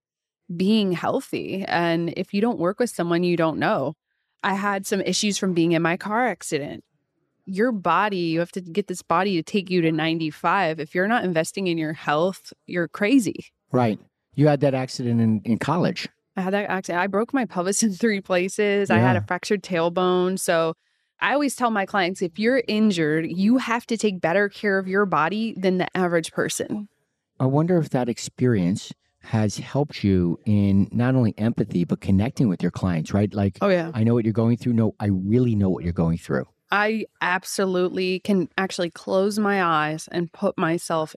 being 0.56 0.92
healthy. 0.92 1.64
And 1.68 2.12
if 2.16 2.32
you 2.34 2.40
don't 2.40 2.58
work 2.58 2.80
with 2.80 2.90
someone 2.90 3.22
you 3.22 3.36
don't 3.36 3.58
know, 3.58 3.94
I 4.42 4.54
had 4.54 4.86
some 4.86 5.02
issues 5.02 5.36
from 5.36 5.52
being 5.52 5.72
in 5.72 5.82
my 5.82 5.96
car 5.98 6.26
accident. 6.26 6.82
Your 7.46 7.72
body, 7.72 8.18
you 8.18 8.38
have 8.40 8.52
to 8.52 8.60
get 8.60 8.88
this 8.88 9.02
body 9.02 9.36
to 9.36 9.42
take 9.42 9.70
you 9.70 9.80
to 9.82 9.92
95. 9.92 10.80
If 10.80 10.94
you're 10.94 11.08
not 11.08 11.24
investing 11.24 11.66
in 11.66 11.78
your 11.78 11.92
health, 11.92 12.52
you're 12.66 12.88
crazy. 12.88 13.46
Right. 13.72 13.98
You 14.34 14.48
had 14.48 14.60
that 14.60 14.74
accident 14.74 15.20
in, 15.20 15.40
in 15.44 15.58
college. 15.58 16.08
I 16.36 16.42
had 16.42 16.54
that 16.54 16.70
accident. 16.70 17.02
I 17.02 17.06
broke 17.06 17.34
my 17.34 17.44
pelvis 17.44 17.82
in 17.84 17.92
three 17.92 18.20
places. 18.20 18.90
I 18.90 18.98
had 18.98 19.16
a 19.16 19.22
fractured 19.22 19.62
tailbone. 19.62 20.38
So 20.38 20.74
I 21.20 21.34
always 21.34 21.54
tell 21.54 21.70
my 21.70 21.84
clients 21.84 22.22
if 22.22 22.38
you're 22.38 22.62
injured, 22.66 23.26
you 23.28 23.58
have 23.58 23.86
to 23.86 23.96
take 23.96 24.20
better 24.20 24.48
care 24.48 24.78
of 24.78 24.88
your 24.88 25.04
body 25.06 25.54
than 25.56 25.78
the 25.78 25.94
average 25.96 26.32
person. 26.32 26.88
I 27.38 27.46
wonder 27.46 27.78
if 27.78 27.90
that 27.90 28.08
experience 28.08 28.92
has 29.22 29.58
helped 29.58 30.02
you 30.02 30.38
in 30.46 30.88
not 30.92 31.14
only 31.14 31.34
empathy 31.36 31.84
but 31.84 32.00
connecting 32.00 32.48
with 32.48 32.62
your 32.62 32.70
clients, 32.70 33.12
right? 33.12 33.32
Like 33.34 33.58
Oh, 33.60 33.68
yeah. 33.68 33.90
I 33.92 34.02
know 34.02 34.14
what 34.14 34.24
you're 34.24 34.32
going 34.32 34.56
through. 34.56 34.72
No, 34.72 34.94
I 34.98 35.06
really 35.06 35.54
know 35.54 35.68
what 35.68 35.84
you're 35.84 35.92
going 35.92 36.16
through. 36.16 36.46
I 36.70 37.06
absolutely 37.20 38.20
can 38.20 38.48
actually 38.56 38.90
close 38.90 39.38
my 39.38 39.62
eyes 39.62 40.08
and 40.12 40.32
put 40.32 40.56
myself. 40.56 41.14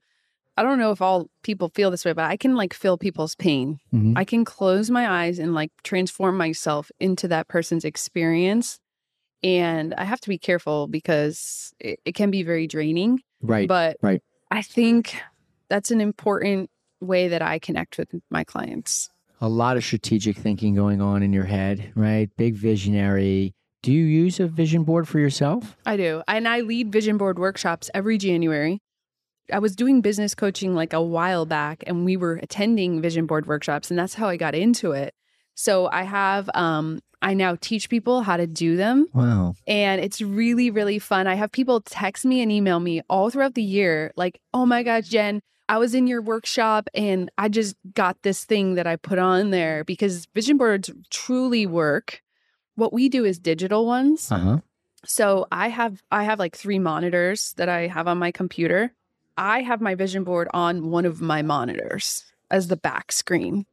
I 0.57 0.63
don't 0.63 0.79
know 0.79 0.91
if 0.91 1.01
all 1.01 1.29
people 1.43 1.69
feel 1.69 1.91
this 1.91 2.05
way, 2.05 2.13
but 2.13 2.25
I 2.25 2.37
can 2.37 2.55
like 2.55 2.73
feel 2.73 2.97
people's 2.97 3.35
pain. 3.35 3.79
Mhm. 3.93 4.13
I 4.15 4.23
can 4.25 4.45
close 4.45 4.89
my 4.89 5.07
eyes 5.09 5.39
and 5.39 5.53
like 5.53 5.71
transform 5.83 6.37
myself 6.37 6.91
into 6.99 7.27
that 7.27 7.47
person's 7.47 7.85
experience. 7.85 8.79
And 9.43 9.93
I 9.95 10.05
have 10.05 10.21
to 10.21 10.29
be 10.29 10.37
careful 10.37 10.87
because 10.87 11.73
it, 11.79 11.99
it 12.05 12.15
can 12.15 12.31
be 12.31 12.43
very 12.43 12.65
draining. 12.67 13.21
Right. 13.41 13.67
But 13.67 13.97
right. 14.01 14.21
I 14.51 14.61
think 14.61 15.15
that's 15.69 15.91
an 15.91 16.01
important 16.01 16.69
way 17.01 17.27
that 17.27 17.41
I 17.41 17.59
connect 17.59 17.97
with 17.97 18.09
my 18.29 18.43
clients. 18.43 19.09
a 19.41 19.49
lot 19.49 19.75
of 19.75 19.83
strategic 19.83 20.37
thinking 20.37 20.73
going 20.73 21.01
on 21.01 21.21
in 21.21 21.33
your 21.33 21.43
head, 21.43 21.91
right? 21.95 22.29
Big 22.37 22.55
visionary. 22.55 23.53
Do 23.83 23.91
you 23.91 24.05
use 24.05 24.39
a 24.39 24.47
vision 24.47 24.85
board 24.85 25.09
for 25.09 25.19
yourself? 25.19 25.75
I 25.85 25.97
do. 25.97 26.23
And 26.27 26.47
I 26.47 26.61
lead 26.61 26.91
vision 26.91 27.17
board 27.17 27.37
workshops 27.37 27.89
every 27.93 28.17
January. 28.17 28.79
I 29.51 29.59
was 29.59 29.75
doing 29.75 29.99
business 29.99 30.33
coaching 30.33 30.73
like 30.73 30.93
a 30.93 31.01
while 31.01 31.45
back 31.45 31.83
and 31.85 32.05
we 32.05 32.15
were 32.15 32.35
attending 32.41 33.01
vision 33.01 33.25
board 33.25 33.45
workshops 33.45 33.89
and 33.89 33.99
that's 33.99 34.13
how 34.13 34.29
I 34.29 34.37
got 34.37 34.55
into 34.55 34.93
it. 34.93 35.13
So 35.55 35.89
I 35.91 36.03
have 36.03 36.49
um 36.55 37.01
I 37.21 37.33
now 37.33 37.57
teach 37.59 37.89
people 37.89 38.21
how 38.21 38.37
to 38.37 38.47
do 38.47 38.77
them 38.77 39.07
Wow. 39.13 39.55
and 39.67 39.99
it's 39.99 40.21
really 40.21 40.69
really 40.71 40.97
fun. 40.97 41.27
I 41.27 41.35
have 41.35 41.51
people 41.51 41.81
text 41.81 42.23
me 42.23 42.41
and 42.41 42.53
email 42.53 42.79
me 42.79 43.01
all 43.09 43.29
throughout 43.29 43.53
the 43.55 43.61
year 43.61 44.13
like, 44.15 44.39
"Oh 44.53 44.65
my 44.65 44.81
gosh, 44.83 45.09
Jen, 45.09 45.41
I 45.67 45.77
was 45.77 45.93
in 45.93 46.07
your 46.07 46.21
workshop 46.21 46.87
and 46.93 47.29
I 47.37 47.49
just 47.49 47.75
got 47.93 48.15
this 48.23 48.45
thing 48.45 48.75
that 48.75 48.87
I 48.87 48.95
put 48.95 49.19
on 49.19 49.49
there 49.49 49.83
because 49.83 50.25
vision 50.33 50.55
boards 50.57 50.89
truly 51.09 51.65
work. 51.65 52.21
What 52.75 52.93
we 52.93 53.09
do 53.09 53.25
is 53.25 53.39
digital 53.39 53.85
ones. 53.85 54.31
Uh 54.31 54.37
huh. 54.37 54.57
So 55.05 55.47
I 55.51 55.67
have 55.69 56.01
I 56.11 56.23
have 56.23 56.39
like 56.39 56.55
three 56.55 56.79
monitors 56.79 57.53
that 57.57 57.69
I 57.69 57.87
have 57.87 58.07
on 58.07 58.17
my 58.17 58.31
computer. 58.31 58.93
I 59.37 59.61
have 59.61 59.81
my 59.81 59.95
vision 59.95 60.23
board 60.23 60.47
on 60.53 60.89
one 60.91 61.05
of 61.05 61.21
my 61.21 61.41
monitors 61.41 62.23
as 62.51 62.67
the 62.67 62.77
back 62.77 63.11
screen. 63.11 63.65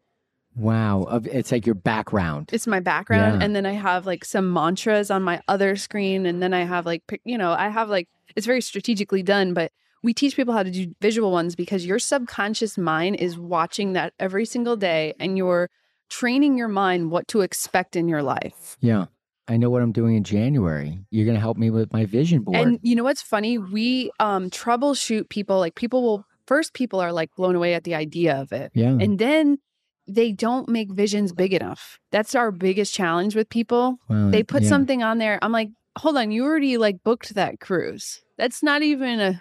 Wow. 0.56 1.02
Of- 1.04 1.26
It's 1.28 1.52
like 1.52 1.66
your 1.66 1.74
background. 1.76 2.50
It's 2.52 2.66
my 2.66 2.80
background 2.80 3.40
Yeah. 3.40 3.44
and 3.44 3.54
then 3.54 3.66
I 3.66 3.72
have 3.72 4.06
like 4.06 4.24
some 4.24 4.52
mantras 4.52 5.10
on 5.10 5.22
my 5.22 5.40
other 5.48 5.76
screen 5.76 6.26
and 6.26 6.42
then 6.42 6.52
I 6.52 6.64
have 6.64 6.86
like 6.86 7.02
you 7.24 7.38
know, 7.38 7.52
I 7.52 7.68
have 7.68 7.88
like 7.88 8.08
it's 8.36 8.46
very 8.46 8.60
strategically 8.60 9.22
done, 9.22 9.54
but 9.54 9.70
we 10.02 10.14
teach 10.14 10.34
people 10.34 10.54
how 10.54 10.62
to 10.62 10.70
do 10.70 10.94
visual 11.00 11.30
ones 11.30 11.54
because 11.54 11.84
your 11.86 11.98
subconscious 11.98 12.78
mind 12.78 13.16
is 13.16 13.38
watching 13.38 13.92
that 13.92 14.14
every 14.18 14.46
single 14.46 14.76
day 14.76 15.14
and 15.20 15.36
you're 15.36 15.68
training 16.10 16.58
your 16.58 16.68
mind 16.68 17.10
what 17.10 17.26
to 17.28 17.40
expect 17.40 17.96
in 17.96 18.08
your 18.08 18.22
life. 18.22 18.76
Yeah. 18.80 19.06
I 19.48 19.56
know 19.56 19.70
what 19.70 19.82
I'm 19.82 19.92
doing 19.92 20.14
in 20.16 20.22
January. 20.22 20.98
You're 21.10 21.24
going 21.24 21.34
to 21.34 21.40
help 21.40 21.56
me 21.56 21.70
with 21.70 21.92
my 21.92 22.04
vision 22.04 22.42
board. 22.42 22.56
And 22.56 22.78
you 22.82 22.94
know 22.94 23.02
what's 23.02 23.22
funny? 23.22 23.58
We 23.58 24.10
um 24.20 24.50
troubleshoot 24.50 25.28
people. 25.28 25.58
Like 25.58 25.74
people 25.74 26.02
will 26.02 26.24
first 26.46 26.72
people 26.74 27.00
are 27.00 27.12
like 27.12 27.30
blown 27.36 27.56
away 27.56 27.74
at 27.74 27.84
the 27.84 27.94
idea 27.94 28.36
of 28.36 28.52
it. 28.52 28.70
yeah. 28.74 28.90
And 29.00 29.18
then 29.18 29.58
they 30.06 30.32
don't 30.32 30.68
make 30.68 30.90
visions 30.92 31.32
big 31.32 31.52
enough. 31.52 31.98
That's 32.10 32.34
our 32.34 32.50
biggest 32.50 32.92
challenge 32.94 33.34
with 33.36 33.48
people. 33.48 33.98
Well, 34.08 34.30
They 34.30 34.42
put 34.42 34.62
yeah. 34.62 34.68
something 34.68 35.02
on 35.02 35.18
there. 35.18 35.38
I'm 35.42 35.52
like, 35.52 35.70
hold 35.96 36.16
on, 36.16 36.30
you 36.32 36.44
already 36.44 36.76
like 36.78 37.02
booked 37.04 37.34
that 37.34 37.60
cruise. 37.60 38.20
That's 38.36 38.62
not 38.62 38.82
even 38.82 39.20
a 39.20 39.40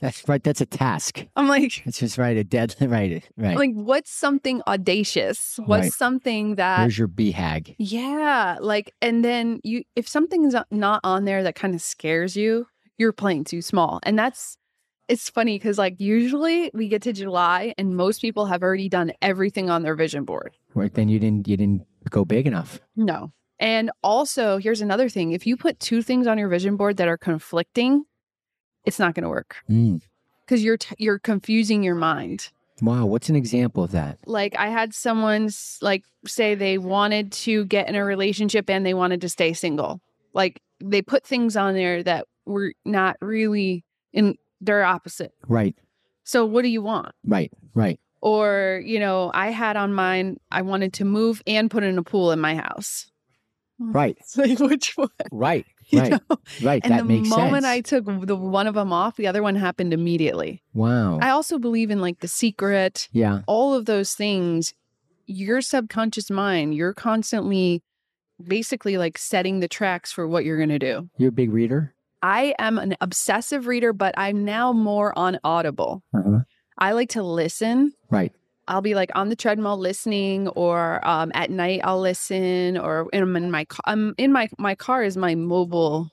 That's 0.00 0.28
right. 0.28 0.42
That's 0.42 0.60
a 0.60 0.66
task. 0.66 1.24
I'm 1.36 1.48
like 1.48 1.82
It's 1.86 1.98
just 1.98 2.18
right. 2.18 2.36
A 2.36 2.44
dead. 2.44 2.74
Right. 2.80 3.24
Right. 3.36 3.56
Like 3.56 3.72
what's 3.74 4.10
something 4.10 4.60
audacious? 4.66 5.58
What's 5.64 5.84
Right. 5.84 5.92
something 5.92 6.56
that 6.56 6.80
Here's 6.80 6.98
your 6.98 7.08
BHAG. 7.08 7.76
Yeah, 7.78 8.58
like 8.60 8.92
and 9.00 9.24
then 9.24 9.60
you 9.64 9.84
if 9.96 10.06
something's 10.08 10.54
not 10.70 11.00
on 11.04 11.24
there 11.24 11.42
that 11.42 11.54
kind 11.54 11.74
of 11.74 11.80
scares 11.80 12.36
you, 12.36 12.66
you're 12.98 13.12
playing 13.12 13.44
too 13.44 13.62
small. 13.62 14.00
And 14.02 14.18
that's 14.18 14.56
it's 15.08 15.28
funny 15.30 15.58
cuz 15.58 15.78
like 15.78 16.00
usually 16.00 16.70
we 16.74 16.88
get 16.88 17.02
to 17.02 17.12
July 17.12 17.74
and 17.78 17.96
most 17.96 18.20
people 18.20 18.46
have 18.46 18.62
already 18.62 18.88
done 18.88 19.12
everything 19.22 19.70
on 19.70 19.82
their 19.82 19.94
vision 19.94 20.24
board. 20.24 20.56
Right. 20.74 20.92
Then 20.92 21.08
you 21.08 21.18
didn't. 21.18 21.46
You 21.48 21.56
didn't 21.56 21.82
go 22.10 22.24
big 22.24 22.46
enough. 22.46 22.80
No. 22.96 23.32
And 23.60 23.90
also, 24.02 24.58
here's 24.58 24.80
another 24.80 25.08
thing 25.08 25.32
if 25.32 25.46
you 25.46 25.56
put 25.56 25.78
two 25.78 26.02
things 26.02 26.26
on 26.26 26.36
your 26.38 26.48
vision 26.48 26.76
board 26.76 26.96
that 26.96 27.06
are 27.08 27.16
conflicting, 27.16 28.04
it's 28.84 28.98
not 28.98 29.14
going 29.14 29.22
to 29.24 29.28
work 29.30 29.56
Mm. 29.70 30.00
because 30.44 30.62
you're, 30.62 30.76
t- 30.76 30.94
you're 30.98 31.18
confusing 31.18 31.82
your 31.82 31.94
mind. 31.94 32.50
Wow. 32.82 33.06
What's 33.06 33.28
an 33.28 33.36
example 33.36 33.84
of 33.84 33.92
that? 33.92 34.18
Like, 34.26 34.56
I 34.58 34.68
had 34.68 34.94
someone 34.94 35.48
like 35.80 36.04
say 36.26 36.54
they 36.54 36.76
wanted 36.78 37.30
to 37.32 37.64
get 37.66 37.88
in 37.88 37.94
a 37.94 38.04
relationship 38.04 38.68
and 38.68 38.84
they 38.84 38.94
wanted 38.94 39.20
to 39.20 39.28
stay 39.28 39.52
single. 39.52 40.00
Like, 40.32 40.60
they 40.80 41.00
put 41.02 41.24
things 41.24 41.56
on 41.56 41.74
there 41.74 42.02
that 42.02 42.26
were 42.46 42.72
not 42.84 43.16
really 43.20 43.84
in, 44.12 44.36
they're 44.60 44.84
opposite. 44.84 45.32
Right. 45.46 45.76
So, 46.24 46.44
what 46.44 46.62
do 46.62 46.68
you 46.68 46.82
want? 46.82 47.14
Right. 47.24 47.52
Right. 47.74 48.00
Or, 48.20 48.82
you 48.84 48.98
know, 48.98 49.30
I 49.34 49.50
had 49.50 49.76
on 49.76 49.94
mine, 49.94 50.38
I 50.50 50.62
wanted 50.62 50.94
to 50.94 51.04
move 51.04 51.42
and 51.46 51.70
put 51.70 51.84
in 51.84 51.96
a 51.98 52.02
pool 52.02 52.32
in 52.32 52.40
my 52.40 52.56
house. 52.56 53.06
Right. 53.78 54.16
Like, 54.36 54.58
which 54.58 54.96
one? 54.96 55.08
Right. 55.30 55.66
You 55.90 56.00
Right. 56.00 56.10
know? 56.12 56.36
Right. 56.62 56.82
And 56.84 56.92
that 56.92 56.98
the 56.98 57.04
makes 57.04 57.28
moment 57.28 57.64
sense. 57.64 57.66
I 57.66 57.80
took 57.80 58.04
the 58.26 58.36
one 58.36 58.66
of 58.66 58.74
them 58.74 58.92
off, 58.92 59.16
the 59.16 59.26
other 59.26 59.42
one 59.42 59.54
happened 59.56 59.92
immediately. 59.92 60.62
wow. 60.72 61.18
I 61.20 61.30
also 61.30 61.58
believe 61.58 61.90
in 61.90 62.00
like 62.00 62.20
the 62.20 62.28
secret, 62.28 63.08
yeah. 63.12 63.42
all 63.46 63.74
of 63.74 63.86
those 63.86 64.14
things. 64.14 64.72
Your 65.26 65.60
subconscious 65.62 66.30
mind, 66.30 66.74
you're 66.74 66.92
constantly 66.92 67.82
basically 68.46 68.98
like 68.98 69.16
setting 69.16 69.60
the 69.60 69.68
tracks 69.68 70.12
for 70.12 70.26
what 70.28 70.44
you're 70.44 70.56
going 70.58 70.68
to 70.68 70.78
do. 70.78 71.08
You're 71.18 71.28
a 71.30 71.32
big 71.32 71.50
reader. 71.52 71.94
I 72.22 72.54
am 72.58 72.78
an 72.78 72.96
obsessive 73.00 73.66
reader, 73.66 73.92
but 73.92 74.14
I'm 74.18 74.44
now 74.44 74.72
more 74.72 75.16
on 75.18 75.38
Audible. 75.44 76.02
Uh-huh. 76.14 76.40
I 76.78 76.92
like 76.92 77.10
to 77.10 77.22
listen. 77.22 77.92
Right. 78.10 78.32
I'll 78.68 78.80
be 78.82 78.94
like 78.94 79.10
on 79.14 79.28
the 79.28 79.36
treadmill 79.36 79.78
listening, 79.78 80.48
or 80.48 81.06
um, 81.06 81.30
at 81.34 81.50
night 81.50 81.80
I'll 81.84 82.00
listen, 82.00 82.78
or 82.78 83.08
I'm 83.12 83.36
in 83.36 83.50
my 83.50 83.64
car. 83.64 83.80
I'm 83.86 84.14
in 84.18 84.32
my 84.32 84.48
my 84.58 84.74
car 84.74 85.02
is 85.02 85.16
my 85.16 85.34
mobile 85.34 86.10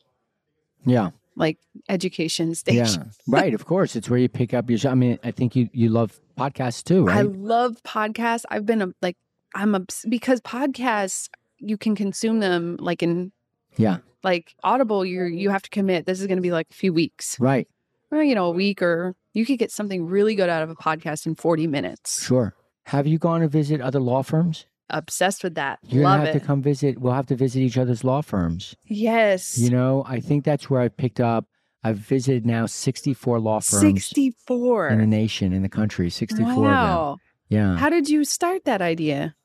Yeah. 0.86 1.12
like 1.36 1.58
education 1.90 2.50
Yeah. 2.50 2.54
station. 2.56 3.12
right. 3.28 3.54
Of 3.54 3.66
course. 3.66 3.96
It's 3.96 4.10
where 4.10 4.20
you 4.20 4.30
pick 4.30 4.54
up 4.54 4.70
your. 4.70 4.80
I 4.92 4.96
mean, 4.96 5.18
I 5.24 5.32
think 5.32 5.56
you 5.56 5.70
you 5.74 5.90
love 5.90 6.20
podcasts 6.38 6.84
too, 6.84 7.06
right? 7.06 7.18
I 7.18 7.22
love 7.22 7.78
podcasts. 7.84 8.44
I've 8.50 8.66
been 8.66 8.82
a, 8.82 8.94
like 9.02 9.18
I'm 9.56 9.76
obs- 9.76 10.06
because 10.10 10.42
podcasts 10.42 11.30
you 11.60 11.78
can 11.78 11.96
consume 11.96 12.40
them 12.40 12.78
like 12.80 13.04
in 13.04 13.32
yeah. 13.78 13.98
like 14.24 14.56
Audible. 14.64 15.06
You 15.06 15.24
you 15.26 15.50
have 15.52 15.62
to 15.64 15.70
commit. 15.70 16.06
This 16.06 16.20
is 16.20 16.28
going 16.28 16.38
to 16.38 16.42
be 16.42 16.52
like 16.52 16.68
a 16.72 16.74
few 16.74 16.92
weeks, 16.94 17.40
Right. 17.40 17.68
well, 18.10 18.24
you 18.24 18.36
know, 18.36 18.46
a 18.48 18.52
week, 18.52 18.82
or 18.82 19.16
you 19.34 19.46
could 19.46 19.60
get 19.60 19.72
something 19.72 20.06
really 20.06 20.36
good 20.36 20.50
out 20.50 20.64
of 20.64 20.70
a 20.70 20.76
podcast 20.76 21.26
in 21.26 21.36
40 21.36 21.68
minutes. 21.68 22.24
Sure. 22.24 22.56
Have 22.88 23.08
you 23.08 23.18
gone 23.18 23.42
to 23.42 23.48
visit 23.48 23.82
other 23.82 24.00
law 24.00 24.24
firms? 24.24 24.66
Obsessed 24.90 25.44
with 25.44 25.56
that. 25.56 25.80
You're 25.88 26.04
love 26.04 26.20
gonna 26.20 26.26
have 26.28 26.36
it. 26.36 26.40
to 26.40 26.46
come 26.46 26.62
visit. 26.62 27.00
We'll 27.00 27.14
have 27.14 27.28
to 27.28 27.36
visit 27.36 27.62
each 27.62 27.78
other's 27.78 28.04
law 28.04 28.22
firms. 28.22 28.76
yes. 28.86 29.58
You 29.58 29.70
know, 29.70 30.04
I 30.08 30.20
think 30.20 30.44
that's 30.44 30.70
where 30.70 30.82
I 30.82 30.90
picked 30.90 31.22
up. 31.22 31.46
I've 31.84 31.98
visited 31.98 32.46
now 32.46 32.66
64 32.68 33.40
law 33.40 33.60
firms 33.60 33.82
64 34.06 34.90
in 34.90 35.00
the 35.00 35.08
nation, 35.08 35.52
in 35.54 35.64
the 35.64 35.70
country. 35.70 36.10
64 36.10 36.50
of 36.50 36.56
them. 36.56 36.64
Wow. 36.64 37.18
Yeah. 37.50 37.76
How 37.78 37.90
did 37.90 38.10
you 38.10 38.24
start 38.24 38.66
that 38.66 38.82
idea? 38.82 39.36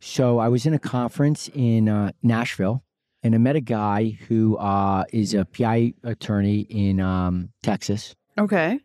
So 0.00 0.38
I 0.38 0.48
was 0.48 0.66
in 0.66 0.74
a 0.74 0.78
conference 0.78 1.48
in 1.54 1.88
uh, 1.88 2.12
Nashville, 2.22 2.82
and 3.22 3.34
I 3.34 3.38
met 3.38 3.56
a 3.56 3.60
guy 3.60 4.18
who 4.28 4.56
uh, 4.56 5.04
is 5.12 5.32
a 5.32 5.44
PI 5.44 5.94
attorney 6.02 6.60
in 6.60 7.00
um, 7.00 7.50
Texas. 7.62 8.14
Okay. 8.38 8.80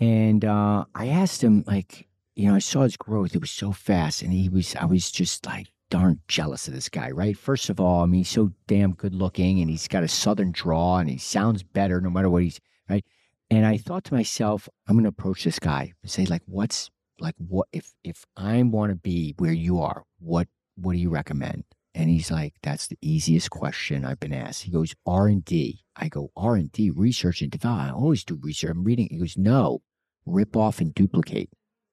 And 0.00 0.44
uh, 0.44 0.86
I 0.94 1.08
asked 1.08 1.44
him, 1.44 1.62
like, 1.66 2.08
you 2.34 2.48
know, 2.48 2.54
I 2.54 2.60
saw 2.60 2.82
his 2.82 2.96
growth; 2.96 3.34
it 3.34 3.40
was 3.40 3.50
so 3.50 3.70
fast, 3.72 4.22
and 4.22 4.32
he 4.32 4.48
was, 4.48 4.74
I 4.76 4.86
was 4.86 5.10
just 5.10 5.44
like 5.44 5.68
darn 5.90 6.20
jealous 6.26 6.68
of 6.68 6.74
this 6.74 6.88
guy, 6.88 7.10
right? 7.10 7.36
First 7.36 7.68
of 7.68 7.80
all, 7.80 8.02
I 8.02 8.06
mean, 8.06 8.20
he's 8.20 8.30
so 8.30 8.52
damn 8.66 8.94
good 8.94 9.14
looking, 9.14 9.60
and 9.60 9.68
he's 9.68 9.88
got 9.88 10.02
a 10.02 10.08
southern 10.08 10.52
draw, 10.52 10.96
and 10.98 11.10
he 11.10 11.18
sounds 11.18 11.62
better 11.62 12.00
no 12.00 12.10
matter 12.10 12.30
what 12.30 12.42
he's 12.42 12.60
right. 12.88 13.04
And 13.50 13.66
I 13.66 13.76
thought 13.76 14.04
to 14.04 14.14
myself, 14.14 14.68
I'm 14.86 14.94
going 14.94 15.04
to 15.04 15.08
approach 15.08 15.44
this 15.44 15.58
guy 15.58 15.92
and 16.02 16.10
say, 16.10 16.24
like, 16.24 16.42
what's 16.46 16.90
like, 17.18 17.34
what 17.36 17.68
if 17.72 17.92
if 18.02 18.24
I 18.36 18.62
want 18.62 18.90
to 18.90 18.96
be 18.96 19.34
where 19.38 19.52
you 19.52 19.80
are, 19.80 20.04
what 20.18 20.48
what 20.76 20.92
do 20.92 20.98
you 20.98 21.10
recommend? 21.10 21.64
And 21.94 22.08
he's 22.08 22.30
like, 22.30 22.54
that's 22.62 22.86
the 22.86 22.96
easiest 23.02 23.50
question 23.50 24.04
I've 24.04 24.20
been 24.20 24.32
asked. 24.32 24.62
He 24.62 24.70
goes, 24.70 24.94
R 25.04 25.26
and 25.26 25.44
D. 25.44 25.80
I 25.96 26.08
go, 26.08 26.30
R 26.36 26.54
and 26.54 26.70
D, 26.70 26.90
research 26.90 27.42
and 27.42 27.50
development. 27.50 27.90
I 27.90 27.94
always 27.94 28.24
do 28.24 28.38
research. 28.40 28.70
I'm 28.70 28.84
reading. 28.84 29.08
He 29.10 29.18
goes, 29.18 29.36
no, 29.36 29.82
rip 30.26 30.56
off 30.56 30.80
and 30.80 30.94
duplicate. 30.94 31.50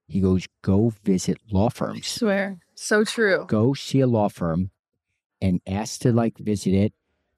He 0.07 0.21
goes, 0.21 0.47
go 0.61 0.93
visit 1.03 1.37
law 1.51 1.69
firms. 1.69 1.99
I 1.99 2.19
swear. 2.19 2.59
So 2.75 3.03
true. 3.03 3.45
Go 3.47 3.73
see 3.73 3.99
a 3.99 4.07
law 4.07 4.29
firm 4.29 4.71
and 5.41 5.61
ask 5.67 6.01
to 6.01 6.11
like 6.11 6.37
visit 6.37 6.73
it 6.73 6.93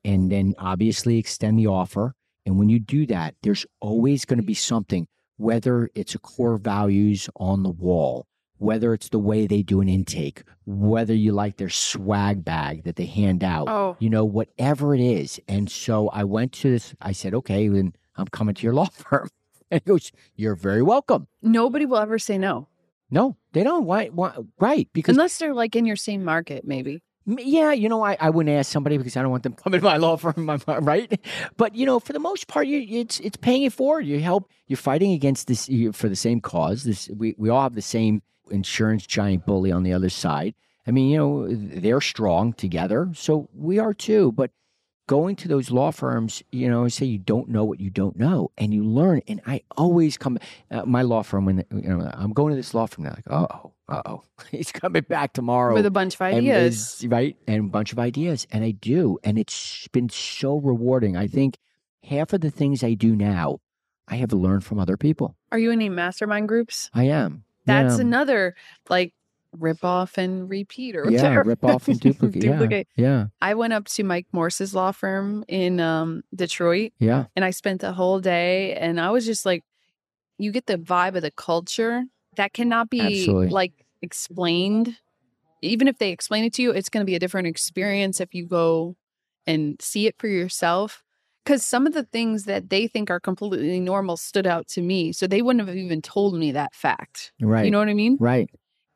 and 0.05 0.31
then 0.31 0.53
obviously 0.57 1.17
extend 1.17 1.57
the 1.59 1.67
offer. 1.67 2.13
And 2.45 2.57
when 2.57 2.69
you 2.69 2.79
do 2.79 3.05
that, 3.07 3.35
there's 3.41 3.65
always 3.79 4.25
going 4.25 4.39
to 4.39 4.45
be 4.45 4.53
something, 4.53 5.07
whether 5.37 5.89
it's 5.95 6.15
a 6.15 6.19
core 6.19 6.57
values 6.57 7.29
on 7.35 7.63
the 7.63 7.69
wall, 7.69 8.27
whether 8.57 8.93
it's 8.93 9.09
the 9.09 9.19
way 9.19 9.47
they 9.47 9.61
do 9.61 9.81
an 9.81 9.89
intake, 9.89 10.43
whether 10.65 11.13
you 11.13 11.31
like 11.31 11.57
their 11.57 11.69
swag 11.69 12.45
bag 12.45 12.83
that 12.83 12.95
they 12.95 13.05
hand 13.05 13.43
out, 13.43 13.67
Oh, 13.67 13.97
you 13.99 14.09
know, 14.09 14.25
whatever 14.25 14.93
it 14.93 15.01
is. 15.01 15.39
And 15.47 15.69
so 15.69 16.09
I 16.09 16.23
went 16.23 16.51
to 16.53 16.71
this, 16.71 16.93
I 17.01 17.11
said, 17.13 17.33
okay, 17.33 17.67
then 17.67 17.93
I'm 18.15 18.27
coming 18.27 18.55
to 18.55 18.63
your 18.63 18.73
law 18.75 18.89
firm. 18.89 19.29
And 19.71 19.81
he 19.83 19.87
goes, 19.87 20.11
You're 20.35 20.55
very 20.55 20.81
welcome. 20.81 21.27
nobody 21.41 21.85
will 21.85 21.97
ever 21.97 22.17
say 22.19 22.37
no. 22.37 22.67
No, 23.11 23.37
they 23.53 23.63
don't. 23.63 23.85
Why? 23.85 24.07
why 24.07 24.35
right. 24.59 24.87
Because, 24.93 25.15
Unless 25.15 25.37
they're 25.39 25.53
like 25.53 25.75
in 25.75 25.85
your 25.85 25.95
same 25.95 26.23
market, 26.23 26.65
maybe. 26.65 27.01
yeah, 27.25 27.71
you 27.71 27.89
know, 27.89 28.03
I, 28.03 28.17
I 28.19 28.29
wouldn't 28.29 28.55
ask 28.55 28.71
somebody 28.71 28.97
because 28.97 29.15
I 29.17 29.21
don't 29.21 29.31
want 29.31 29.43
them 29.43 29.53
coming 29.63 29.79
to 29.79 29.83
my 29.85 29.97
law 29.97 30.15
firm, 30.17 30.45
my- 30.45 30.59
right? 30.79 31.19
But, 31.57 31.75
you 31.75 31.85
know, 31.85 31.99
for 31.99 32.13
the 32.13 32.19
most 32.19 32.47
part, 32.47 32.67
you, 32.67 32.85
it's 33.01 33.19
it's 33.19 33.37
paying 33.37 33.63
it 33.63 33.73
forward. 33.73 34.05
You 34.05 34.19
help, 34.19 34.49
you're 34.67 34.77
fighting 34.77 35.11
against 35.13 35.47
this 35.47 35.67
you- 35.69 35.91
for 35.91 36.07
the 36.09 36.15
same 36.15 36.39
cause. 36.41 36.83
This 36.83 37.09
We, 37.15 37.35
we 37.37 37.49
all 37.49 37.61
have 37.63 37.75
the 37.75 37.81
same 37.81 38.21
insurance 38.51 39.05
giant 39.05 39.45
bully 39.45 39.71
on 39.71 39.83
the 39.83 39.93
other 39.93 40.09
side. 40.09 40.53
I 40.87 40.91
mean, 40.91 41.09
you 41.11 41.17
know, 41.17 41.47
they're 41.49 42.01
strong 42.01 42.53
together. 42.53 43.09
So 43.13 43.47
we 43.53 43.77
are 43.79 43.93
too. 43.93 44.31
But 44.31 44.49
going 45.09 45.35
to 45.35 45.47
those 45.47 45.71
law 45.71 45.89
firms, 45.89 46.43
you 46.51 46.69
know, 46.69 46.87
say 46.87 47.03
you 47.03 47.17
don't 47.17 47.49
know 47.49 47.65
what 47.65 47.79
you 47.79 47.89
don't 47.89 48.15
know, 48.15 48.51
and 48.59 48.71
you 48.71 48.83
learn. 48.83 49.23
And 49.27 49.41
I 49.47 49.63
always 49.75 50.19
come, 50.19 50.37
uh, 50.69 50.85
my 50.85 51.01
law 51.01 51.23
firm 51.23 51.45
when 51.45 51.65
you 51.71 51.81
know 51.81 52.11
I'm 52.13 52.31
going 52.31 52.51
to 52.51 52.55
this 52.55 52.75
law 52.75 52.85
firm, 52.85 53.05
they're 53.05 53.15
like, 53.15 53.29
oh, 53.31 53.71
uh 53.89 54.03
oh, 54.05 54.23
he's 54.51 54.71
coming 54.71 55.01
back 55.01 55.33
tomorrow 55.33 55.73
With 55.73 55.87
a 55.87 55.91
bunch 55.91 56.13
of 56.13 56.21
ideas. 56.21 56.99
is- 57.01 57.07
right, 57.07 57.35
and 57.47 57.65
a 57.65 57.69
bunch 57.69 57.91
of 57.91 57.97
ideas, 57.97 58.45
and 58.51 58.63
I 58.63 58.69
do, 58.69 59.17
and 59.23 59.39
it's 59.39 59.87
been 59.87 60.09
so 60.09 60.57
rewarding. 60.57 61.17
I 61.17 61.25
think 61.25 61.57
half 62.03 62.31
of 62.31 62.41
the 62.41 62.51
things 62.51 62.83
I 62.83 62.93
do 62.93 63.15
now, 63.15 63.61
I 64.07 64.17
have 64.17 64.31
learned 64.31 64.63
from 64.63 64.77
other 64.77 64.95
people. 64.95 65.35
Are 65.51 65.57
you 65.57 65.71
in 65.71 65.79
any 65.79 65.89
mastermind 65.89 66.47
groups? 66.47 66.91
I 66.93 67.05
am. 67.05 67.45
That's 67.65 67.95
yeah. 67.95 68.01
another 68.01 68.55
like 68.89 69.13
rip 69.57 69.83
off 69.83 70.17
and 70.17 70.49
repeat 70.49 70.95
or 70.95 71.05
whatever. 71.05 71.33
yeah, 71.35 71.41
rip 71.45 71.63
off 71.63 71.87
and 71.87 71.99
duplicate. 72.01 72.43
yeah, 72.43 72.81
Yeah, 72.95 73.25
I 73.41 73.53
went 73.55 73.73
up 73.73 73.85
to 73.89 74.03
Mike 74.03 74.27
Morse's 74.31 74.75
law 74.75 74.91
firm 74.91 75.43
in 75.47 75.79
um, 75.79 76.23
Detroit 76.35 76.91
yeah, 76.99 77.25
and 77.35 77.43
I 77.43 77.51
spent 77.51 77.81
the 77.81 77.93
whole 77.93 78.19
day 78.19 78.75
and 78.75 78.99
I 78.99 79.09
was 79.11 79.25
just 79.25 79.45
like, 79.45 79.63
you 80.37 80.51
get 80.51 80.67
the 80.67 80.77
vibe 80.77 81.15
of 81.15 81.21
the 81.21 81.31
culture 81.31 82.03
that 82.35 82.53
cannot 82.53 82.89
be 82.89 83.01
Absolutely. 83.01 83.49
like 83.49 83.85
explained. 84.01 84.97
Even 85.61 85.89
if 85.89 85.97
they 85.97 86.11
explain 86.11 86.45
it 86.45 86.53
to 86.53 86.61
you, 86.61 86.71
it's 86.71 86.87
going 86.87 87.01
to 87.01 87.09
be 87.09 87.15
a 87.15 87.19
different 87.19 87.47
experience 87.47 88.21
if 88.21 88.33
you 88.33 88.45
go 88.45 88.95
and 89.45 89.81
see 89.81 90.07
it 90.07 90.15
for 90.17 90.27
yourself. 90.27 91.03
Because 91.43 91.65
some 91.65 91.87
of 91.87 91.93
the 91.93 92.03
things 92.03 92.45
that 92.45 92.69
they 92.69 92.87
think 92.87 93.09
are 93.09 93.19
completely 93.19 93.79
normal 93.79 94.15
stood 94.15 94.45
out 94.47 94.67
to 94.69 94.81
me. 94.81 95.11
So 95.11 95.25
they 95.27 95.41
wouldn't 95.41 95.67
have 95.67 95.75
even 95.75 96.01
told 96.01 96.35
me 96.35 96.51
that 96.53 96.73
fact. 96.75 97.33
right. 97.41 97.65
You 97.65 97.71
know 97.71 97.79
what 97.79 97.89
I 97.89 97.93
mean? 97.93 98.17
right. 98.19 98.49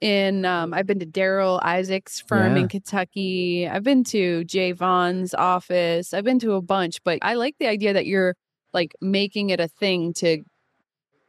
And 0.04 0.46
um, 0.46 0.74
I've 0.74 0.86
been 0.86 1.00
to 1.00 1.06
Darryl 1.06 1.63
Isaacs' 1.63 2.20
firm 2.20 2.56
Yeah. 2.58 2.63
in 2.63 2.68
Kentucky. 2.68 3.68
I've 3.70 3.84
been 3.84 4.04
to 4.06 4.44
Jay 4.44 4.74
Vaughn's 4.74 5.34
office. 5.34 6.13
I've 6.13 6.26
been 6.26 6.39
to 6.39 6.54
a 6.54 6.62
bunch, 6.62 7.02
but 7.06 7.20
I 7.22 7.36
like 7.36 7.56
the 7.58 7.68
idea 7.68 7.94
that 7.94 8.06
you're 8.06 8.36
like 8.74 8.94
making 9.00 9.50
it 9.50 9.62
a 9.62 9.68
thing 9.70 10.13
to. 10.16 10.44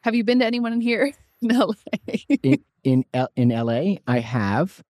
Have 0.02 0.16
you 0.16 0.24
been 0.24 0.40
to 0.40 0.44
anyone 0.44 0.72
in 0.72 0.80
here? 0.80 1.12
No. 1.40 1.74
in 2.84 3.04
L- 3.14 3.28
in 3.36 3.50
LA, 3.50 3.96
I 4.06 4.18
have, 4.20 4.82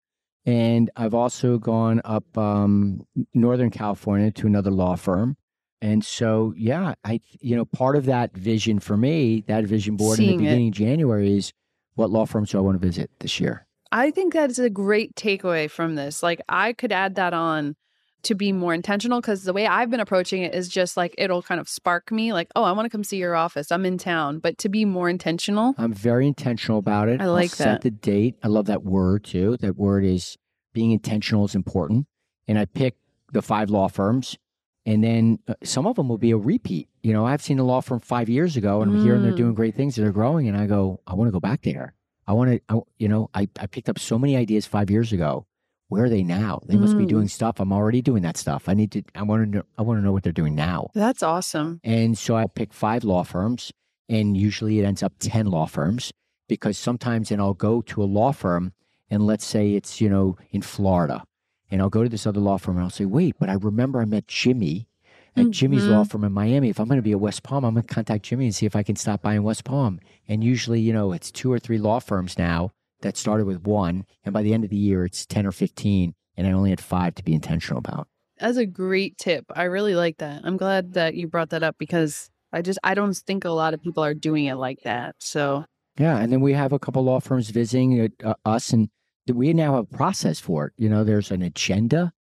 and 0.46 0.90
I've 0.96 1.14
also 1.16 1.58
gone 1.58 2.00
up 2.06 2.38
um, 2.38 3.06
Northern 3.34 3.70
California 3.72 4.30
to 4.32 4.48
another 4.48 4.70
law 4.72 4.96
firm. 4.96 5.36
And 5.82 6.06
so, 6.06 6.54
yeah, 6.56 6.94
I 7.04 7.20
you 7.42 7.56
know 7.56 7.66
part 7.66 7.96
of 7.96 8.06
that 8.06 8.38
vision 8.38 8.80
for 8.80 8.96
me, 8.96 9.44
that 9.48 9.66
vision 9.66 9.98
board 9.98 10.20
in 10.20 10.26
Seeing 10.26 10.38
the 10.38 10.44
it. 10.46 10.48
beginning 10.48 10.68
of 10.70 10.74
January 10.76 11.38
is 11.38 11.52
what 11.96 12.10
law 12.12 12.26
firms 12.26 12.52
do 12.52 12.60
I 12.60 12.62
want 12.62 12.80
to 12.80 12.88
visit 12.88 13.10
this 13.20 13.40
year. 13.40 13.66
I 13.94 14.10
think 14.10 14.34
that 14.34 14.50
is 14.50 14.58
a 14.58 14.72
great 14.72 15.16
takeaway 15.16 15.70
from 15.70 15.94
this. 15.94 16.24
Like, 16.24 16.42
I 16.50 16.74
could 16.74 16.92
add 16.92 17.14
that 17.16 17.34
on 17.34 17.76
to 18.24 18.34
be 18.34 18.52
more 18.52 18.74
intentional 18.74 19.22
because 19.22 19.44
the 19.44 19.54
way 19.54 19.68
I've 19.68 19.92
been 19.92 20.00
approaching 20.00 20.42
it 20.42 20.56
is 20.56 20.68
just 20.68 20.98
like 20.98 21.14
it'll 21.18 21.44
kind 21.44 21.62
of 21.62 21.70
spark 21.70 22.12
me, 22.12 22.34
like, 22.34 22.48
oh, 22.56 22.64
I 22.64 22.72
want 22.72 22.86
to 22.86 22.90
come 22.90 23.04
see 23.04 23.18
your 23.18 23.36
office. 23.36 23.72
I'm 23.72 23.86
in 23.86 24.00
town. 24.00 24.40
But 24.40 24.58
to 24.60 24.70
be 24.70 24.84
more 24.84 25.10
intentional, 25.10 25.76
I'm 25.78 25.94
very 25.94 26.26
intentional 26.26 26.80
about 26.80 27.08
it. 27.08 27.22
I 27.22 27.26
I'll 27.26 27.34
like 27.34 27.52
set 27.52 27.66
that. 27.66 27.82
the 27.82 27.92
date. 27.92 28.36
I 28.42 28.48
love 28.48 28.66
that 28.66 28.84
word 28.84 29.26
too. 29.26 29.58
That 29.58 29.78
word 29.78 30.06
is 30.06 30.38
being 30.74 30.92
intentional 30.92 31.46
is 31.46 31.54
important. 31.54 32.08
And 32.48 32.58
I 32.58 32.66
pick 32.66 32.96
the 33.32 33.42
five 33.44 33.70
law 33.70 33.90
firms, 33.90 34.38
and 34.86 35.04
then 35.04 35.38
uh, 35.48 35.54
some 35.64 35.86
of 35.86 35.98
them 35.98 36.10
will 36.10 36.18
be 36.18 36.32
a 36.32 36.38
repeat. 36.38 36.90
You 37.04 37.14
know, 37.14 37.26
I've 37.28 37.42
seen 37.44 37.60
a 37.60 37.64
law 37.64 37.82
firm 37.82 38.00
five 38.00 38.28
years 38.28 38.58
ago, 38.58 38.82
and 38.82 38.92
I'm 38.92 39.04
hearing 39.04 39.22
they're 39.22 39.34
Mm. 39.34 39.38
doing 39.38 39.54
great 39.54 39.76
things 39.76 39.96
they're 39.96 40.12
growing, 40.12 40.48
and 40.48 40.58
I 40.58 40.66
go, 40.66 41.00
I 41.06 41.14
want 41.14 41.28
to 41.28 41.32
go 41.32 41.40
back 41.40 41.62
there. 41.62 41.94
I 42.28 42.34
want 42.34 42.52
to, 42.52 42.62
I, 42.70 42.80
you 42.98 43.08
know, 43.08 43.30
I, 43.34 43.48
I 43.60 43.68
picked 43.68 43.90
up 43.90 44.00
so 44.00 44.18
many 44.18 44.36
ideas 44.38 44.66
five 44.66 44.90
years 44.90 45.12
ago. 45.12 45.46
Where 45.90 46.06
are 46.06 46.10
they 46.10 46.24
now? 46.24 46.62
They 46.66 46.78
must 46.78 46.98
be 46.98 47.06
Mm. 47.06 47.10
doing 47.10 47.28
stuff. 47.28 47.60
I'm 47.60 47.72
already 47.74 48.02
doing 48.02 48.24
that 48.24 48.38
stuff. 48.38 48.68
I 48.68 48.74
need 48.74 48.92
to. 48.94 49.04
I 49.14 49.22
want 49.24 49.44
to 49.44 49.58
know. 49.58 49.64
I 49.78 49.82
want 49.84 50.00
to 50.00 50.04
know 50.04 50.12
what 50.12 50.24
they're 50.24 50.32
doing 50.32 50.56
now. 50.56 50.88
That's 50.96 51.22
awesome. 51.22 51.80
And 51.84 52.18
so 52.18 52.36
I 52.36 52.48
pick 52.48 52.74
five 52.74 53.04
law 53.04 53.24
firms, 53.24 53.72
and 54.10 54.36
usually 54.36 54.80
it 54.80 54.86
ends 54.86 55.04
up 55.04 55.14
10 55.20 55.48
law 55.48 55.68
firms 55.68 56.12
because 56.50 56.78
sometimes, 56.78 57.30
and 57.32 57.40
I'll 57.42 57.54
go 57.54 57.82
to 57.82 58.02
a 58.02 58.06
law 58.06 58.32
firm, 58.32 58.74
and 59.10 59.28
let's 59.28 59.46
say 59.46 59.74
it's, 59.76 60.02
you 60.02 60.10
know, 60.10 60.36
in 60.52 60.62
Florida, 60.64 61.24
and 61.70 61.80
I'll 61.82 61.90
go 61.90 62.02
to 62.04 62.10
this 62.10 62.26
other 62.26 62.40
law 62.40 62.58
firm 62.58 62.78
and 62.78 62.84
I'll 62.86 62.90
say, 62.90 63.06
wait, 63.06 63.36
but 63.40 63.50
I 63.50 63.54
remember 63.54 64.02
I 64.02 64.06
met 64.06 64.28
Jimmy 64.28 64.88
at 65.36 65.50
Jimmy's 65.50 65.86
law 65.86 66.04
firm 66.04 66.24
in 66.24 66.32
Miami. 66.32 66.70
If 66.70 66.80
I'm 66.80 66.88
going 66.88 66.98
to 66.98 67.04
be 67.04 67.12
at 67.12 67.20
West 67.20 67.44
Palm, 67.44 67.64
I'm 67.64 67.74
going 67.74 67.86
to 67.86 67.94
contact 67.94 68.24
Jimmy 68.24 68.46
and 68.46 68.56
see 68.56 68.66
if 68.66 68.76
I 68.76 68.84
can 68.84 68.96
stop 68.96 69.22
by 69.22 69.34
in 69.34 69.44
West 69.44 69.64
Palm. 69.64 70.00
And 70.28 70.44
usually, 70.44 70.80
you 70.80 70.94
know, 70.94 71.12
it's 71.12 71.32
two 71.32 71.52
or 71.52 71.60
three 71.60 71.78
law 71.78 72.00
firms 72.00 72.38
now 72.38 72.72
that 73.02 73.18
started 73.18 73.46
with 73.46 73.64
one. 73.64 74.06
And 74.24 74.34
by 74.34 74.44
the 74.44 74.54
end 74.54 74.64
of 74.64 74.70
the 74.70 74.76
year, 74.76 75.06
it's 75.06 75.26
10 75.26 75.46
or 75.46 75.52
15. 75.52 76.14
And 76.38 76.48
I 76.48 76.52
only 76.52 76.70
had 76.70 76.82
five 76.82 77.16
to 77.16 77.24
be 77.24 77.34
intentional 77.34 77.80
about. 77.80 78.08
That's 78.40 78.58
a 78.58 78.66
great 78.66 79.18
tip. 79.18 79.46
I 79.56 79.64
really 79.64 79.96
like 79.96 80.18
that. 80.18 80.42
I'm 80.44 80.58
glad 80.58 80.94
that 80.94 81.16
you 81.16 81.28
brought 81.28 81.52
that 81.52 81.64
up 81.64 81.76
because 81.78 82.30
I 82.52 82.62
just 82.62 82.80
I 82.84 82.94
don't 82.94 83.16
think 83.16 83.46
a 83.46 83.50
lot 83.50 83.74
of 83.74 83.82
people 83.82 84.04
are 84.04 84.14
doing 84.14 84.46
it 84.46 84.56
like 84.56 84.82
that. 84.84 85.16
So 85.20 85.66
Yeah, 85.98 86.18
and 86.18 86.32
then 86.32 86.42
we 86.42 86.54
have 86.54 86.74
a 86.74 86.80
couple 86.80 87.04
law 87.04 87.20
firms 87.20 87.50
visiting 87.50 88.12
uh, 88.24 88.34
us, 88.46 88.74
and 88.74 88.90
we 89.32 89.54
now 89.54 89.76
have 89.76 89.84
a 89.92 89.96
process 89.96 90.40
for 90.40 90.68
it. 90.68 90.74
You 90.78 90.90
know, 90.90 91.04
there's 91.04 91.32
an 91.32 91.44
agenda, 91.44 92.12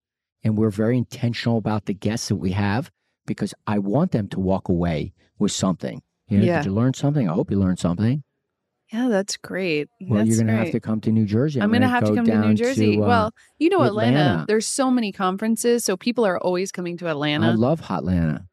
and 0.43 0.57
we're 0.57 0.69
very 0.69 0.97
intentional 0.97 1.57
about 1.57 1.85
the 1.85 1.93
guests 1.93 2.27
that 2.29 2.35
we 2.35 2.51
have 2.51 2.91
because 3.25 3.53
I 3.67 3.79
want 3.79 4.11
them 4.11 4.27
to 4.29 4.39
walk 4.39 4.69
away 4.69 5.13
with 5.39 5.51
something. 5.51 6.01
You 6.29 6.39
know, 6.39 6.45
Yeah. 6.45 6.57
did 6.59 6.65
you 6.67 6.73
learn 6.73 6.93
something? 6.93 7.29
I 7.29 7.33
hope 7.33 7.51
you 7.51 7.59
learned 7.59 7.79
something. 7.79 8.23
yeah, 8.91 9.07
that's 9.09 9.37
great. 9.37 9.89
Well, 10.01 10.19
That's 10.19 10.29
you're 10.29 10.37
going 10.45 10.55
to 10.55 10.63
have 10.63 10.71
to 10.71 10.79
come 10.79 11.01
to 11.01 11.11
New 11.11 11.25
Jersey. 11.25 11.59
I'm 11.61 11.71
gonna 11.71 11.87
have 11.89 12.03
to 12.05 12.13
come 12.13 12.25
to 12.27 12.37
New 12.47 12.53
Jersey. 12.53 12.97
uh, 12.97 13.01
well, 13.01 13.31
you 13.57 13.69
know 13.69 13.81
Atlanta, 13.81 14.17
Atlanta. 14.19 14.45
There's 14.47 14.67
so 14.67 14.91
many 14.91 15.11
conferences, 15.11 15.83
so 15.83 15.97
people 15.97 16.25
are 16.25 16.37
always 16.39 16.71
coming 16.71 16.97
to 16.97 17.07
Atlanta. 17.07 17.47
I 17.47 17.51
love 17.53 17.81
Hotlanta. 17.81 18.45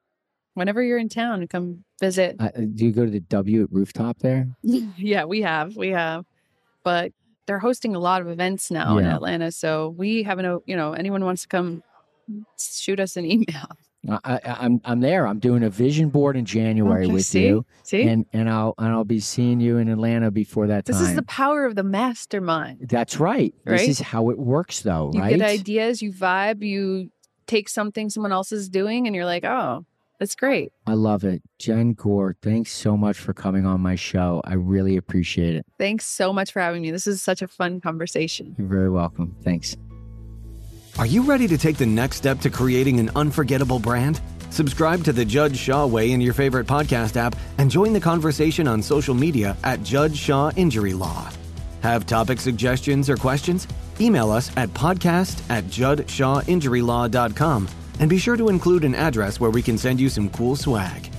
Whenever 0.55 0.83
you're 0.83 0.99
in 0.99 1.09
town, 1.11 1.47
come 1.47 1.85
visit. 2.01 2.37
Uh, 2.41 2.49
do 2.75 2.87
you 2.87 2.93
go 2.93 3.05
to 3.05 3.11
the 3.11 3.21
W 3.21 3.63
at 3.65 3.69
rooftop 3.71 4.19
there? 4.21 4.49
yeah, 4.63 5.25
we 5.27 5.43
have, 5.43 5.77
we 5.77 5.89
have, 5.89 6.25
but 6.85 7.13
they're 7.47 7.59
hosting 7.59 7.95
a 7.95 7.99
lot 8.01 8.21
of 8.23 8.29
events 8.29 8.71
now 8.71 8.97
in 8.99 9.05
Atlanta. 9.07 9.53
So 9.53 9.91
we 9.97 10.23
have 10.23 10.39
no, 10.39 10.63
you 10.67 10.77
know, 10.77 10.93
anyone 10.95 11.25
wants 11.25 11.43
to 11.43 11.49
come, 11.49 11.83
shoot 12.59 12.99
us 12.99 13.17
an 13.17 13.25
email. 13.31 13.69
I, 14.09 14.19
I, 14.25 14.41
I'm 14.61 14.81
I'm 14.85 15.01
there. 15.01 15.27
I'm 15.27 15.39
doing 15.39 15.63
a 15.63 15.71
vision 15.71 16.09
board 16.09 16.37
in 16.37 16.45
January 16.45 17.05
Okay, 17.05 17.13
with 17.13 17.27
see? 17.27 17.47
you, 17.47 17.67
See, 17.83 18.03
and 18.03 18.25
and 18.33 18.49
I'll 18.49 18.75
and 18.79 18.89
I'll 18.89 19.05
be 19.05 19.21
seeing 19.21 19.61
you 19.61 19.77
in 19.77 19.89
Atlanta 19.89 20.31
before 20.31 20.69
that 20.69 20.87
this 20.87 20.97
time. 20.97 21.03
This 21.03 21.11
is 21.11 21.17
the 21.17 21.23
power 21.23 21.67
of 21.67 21.75
the 21.75 21.83
mastermind. 21.83 22.89
That's 22.89 23.21
right. 23.21 23.55
This 23.65 23.89
is 23.89 24.01
how 24.01 24.31
it 24.31 24.39
works, 24.39 24.81
though, 24.81 25.07
right? 25.09 25.15
You 25.15 25.21
right? 25.21 25.39
get 25.39 25.51
ideas, 25.51 26.01
you 26.01 26.13
vibe, 26.13 26.63
you 26.63 27.11
take 27.47 27.69
something 27.69 28.09
someone 28.09 28.33
else 28.33 28.53
is 28.53 28.69
doing, 28.71 29.07
and 29.07 29.15
you're 29.15 29.27
like, 29.27 29.45
oh, 29.45 29.85
that's 30.19 30.35
great. 30.35 30.73
I 30.87 30.95
love 30.95 31.25
it. 31.25 31.43
Jen 31.59 31.93
Gore, 31.93 32.37
thanks 32.41 32.73
so 32.73 32.97
much 32.97 33.19
for 33.19 33.35
coming 33.35 33.67
on 33.67 33.81
my 33.81 33.97
show. 33.97 34.41
I 34.45 34.55
really 34.55 34.97
appreciate 34.97 35.57
it. 35.57 35.67
Thanks 35.79 36.07
so 36.07 36.33
much 36.33 36.53
for 36.53 36.61
having 36.61 36.83
me. 36.83 36.91
This 36.91 37.07
is 37.07 37.23
such 37.23 37.43
a 37.43 37.49
fun 37.49 37.81
conversation. 37.81 38.55
You're 38.59 38.69
very 38.69 38.91
welcome. 38.91 39.37
Thanks. 39.43 39.77
Are 40.99 41.07
you 41.07 41.23
ready 41.23 41.47
to 41.49 41.57
take 41.57 41.79
the 41.79 41.87
next 41.87 42.17
step 42.17 42.41
to 42.41 42.51
creating 42.51 43.01
an 43.01 43.11
unforgettable 43.17 43.79
brand? 43.79 44.21
Subscribe 44.51 45.03
to 45.05 45.13
the 45.13 45.25
Judge 45.25 45.57
Shaw 45.57 45.87
Way 45.87 46.11
in 46.13 46.21
your 46.21 46.35
favorite 46.35 46.67
podcast 46.67 47.17
app 47.17 47.35
and 47.59 47.71
join 47.71 47.93
the 47.95 48.01
conversation 48.01 48.67
on 48.69 48.83
social 48.83 49.15
media 49.15 49.57
at 49.65 49.83
Judge 49.83 50.19
Shaw 50.19 50.51
Injury 50.57 50.93
Law. 50.93 51.31
Have 51.83 52.05
topic 52.07 52.41
suggestions 52.41 53.09
or 53.09 53.17
questions? 53.17 53.67
Email 54.01 54.31
us 54.31 54.55
at 54.57 54.69
podcast 54.71 55.41
at 55.49 55.65
judgeshawinjurylaw.com 55.65 57.69
and 58.01 58.11
be 58.11 58.19
sure 58.19 58.37
to 58.37 58.49
include 58.49 58.85
an 58.85 58.95
address 58.95 59.41
where 59.41 59.51
we 59.51 59.63
can 59.63 59.79
send 59.79 59.99
you 60.01 60.09
some 60.11 60.29
cool 60.31 60.57
swag. 60.57 61.10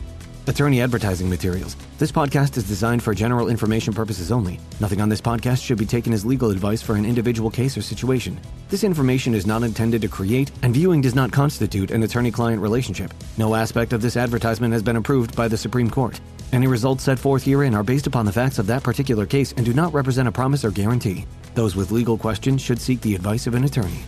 Attorney 0.47 0.82
advertising 0.82 1.30
materials. 1.30 1.75
This 1.99 2.12
podcast 2.12 2.58
is 2.58 2.67
designed 2.67 3.04
for 3.04 3.13
general 3.13 3.47
information 3.47 3.93
purposes 3.93 4.32
only. 4.32 4.60
Nothing 4.80 4.99
on 4.99 5.08
this 5.08 5.21
podcast 5.21 5.63
should 5.63 5.77
be 5.77 5.86
taken 5.86 6.13
as 6.13 6.25
legal 6.25 6.49
advice 6.49 6.82
for 6.82 6.95
an 6.95 7.06
individual 7.06 7.51
case 7.51 7.77
or 7.77 7.82
situation. 7.84 8.39
This 8.67 8.84
information 8.84 9.36
is 9.36 9.45
not 9.45 9.62
intended 9.62 10.01
to 10.01 10.08
create, 10.08 10.49
and 10.63 10.73
viewing 10.73 11.01
does 11.01 11.13
not 11.13 11.32
constitute 11.32 11.91
an 11.91 12.01
attorney 12.01 12.32
client 12.32 12.60
relationship. 12.60 13.13
No 13.38 13.54
aspect 13.54 13.93
of 13.93 14.01
this 14.01 14.17
advertisement 14.17 14.73
has 14.73 14.82
been 14.82 14.95
approved 14.95 15.36
by 15.36 15.47
the 15.47 15.58
Supreme 15.58 15.91
Court. 15.91 16.19
Any 16.51 16.65
results 16.65 17.04
set 17.04 17.19
forth 17.19 17.43
herein 17.43 17.75
are 17.75 17.84
based 17.84 18.08
upon 18.08 18.25
the 18.25 18.32
facts 18.32 18.58
of 18.58 18.67
that 18.67 18.84
particular 18.84 19.27
case 19.27 19.54
and 19.56 19.65
do 19.65 19.73
not 19.73 19.93
represent 19.93 20.27
a 20.27 20.32
promise 20.32 20.65
or 20.65 20.71
guarantee. 20.71 21.25
Those 21.54 21.75
with 21.75 21.91
legal 21.91 22.17
questions 22.17 22.62
should 22.62 22.82
seek 22.82 22.99
the 23.01 23.13
advice 23.13 23.45
of 23.45 23.54
an 23.54 23.63
attorney. 23.63 24.04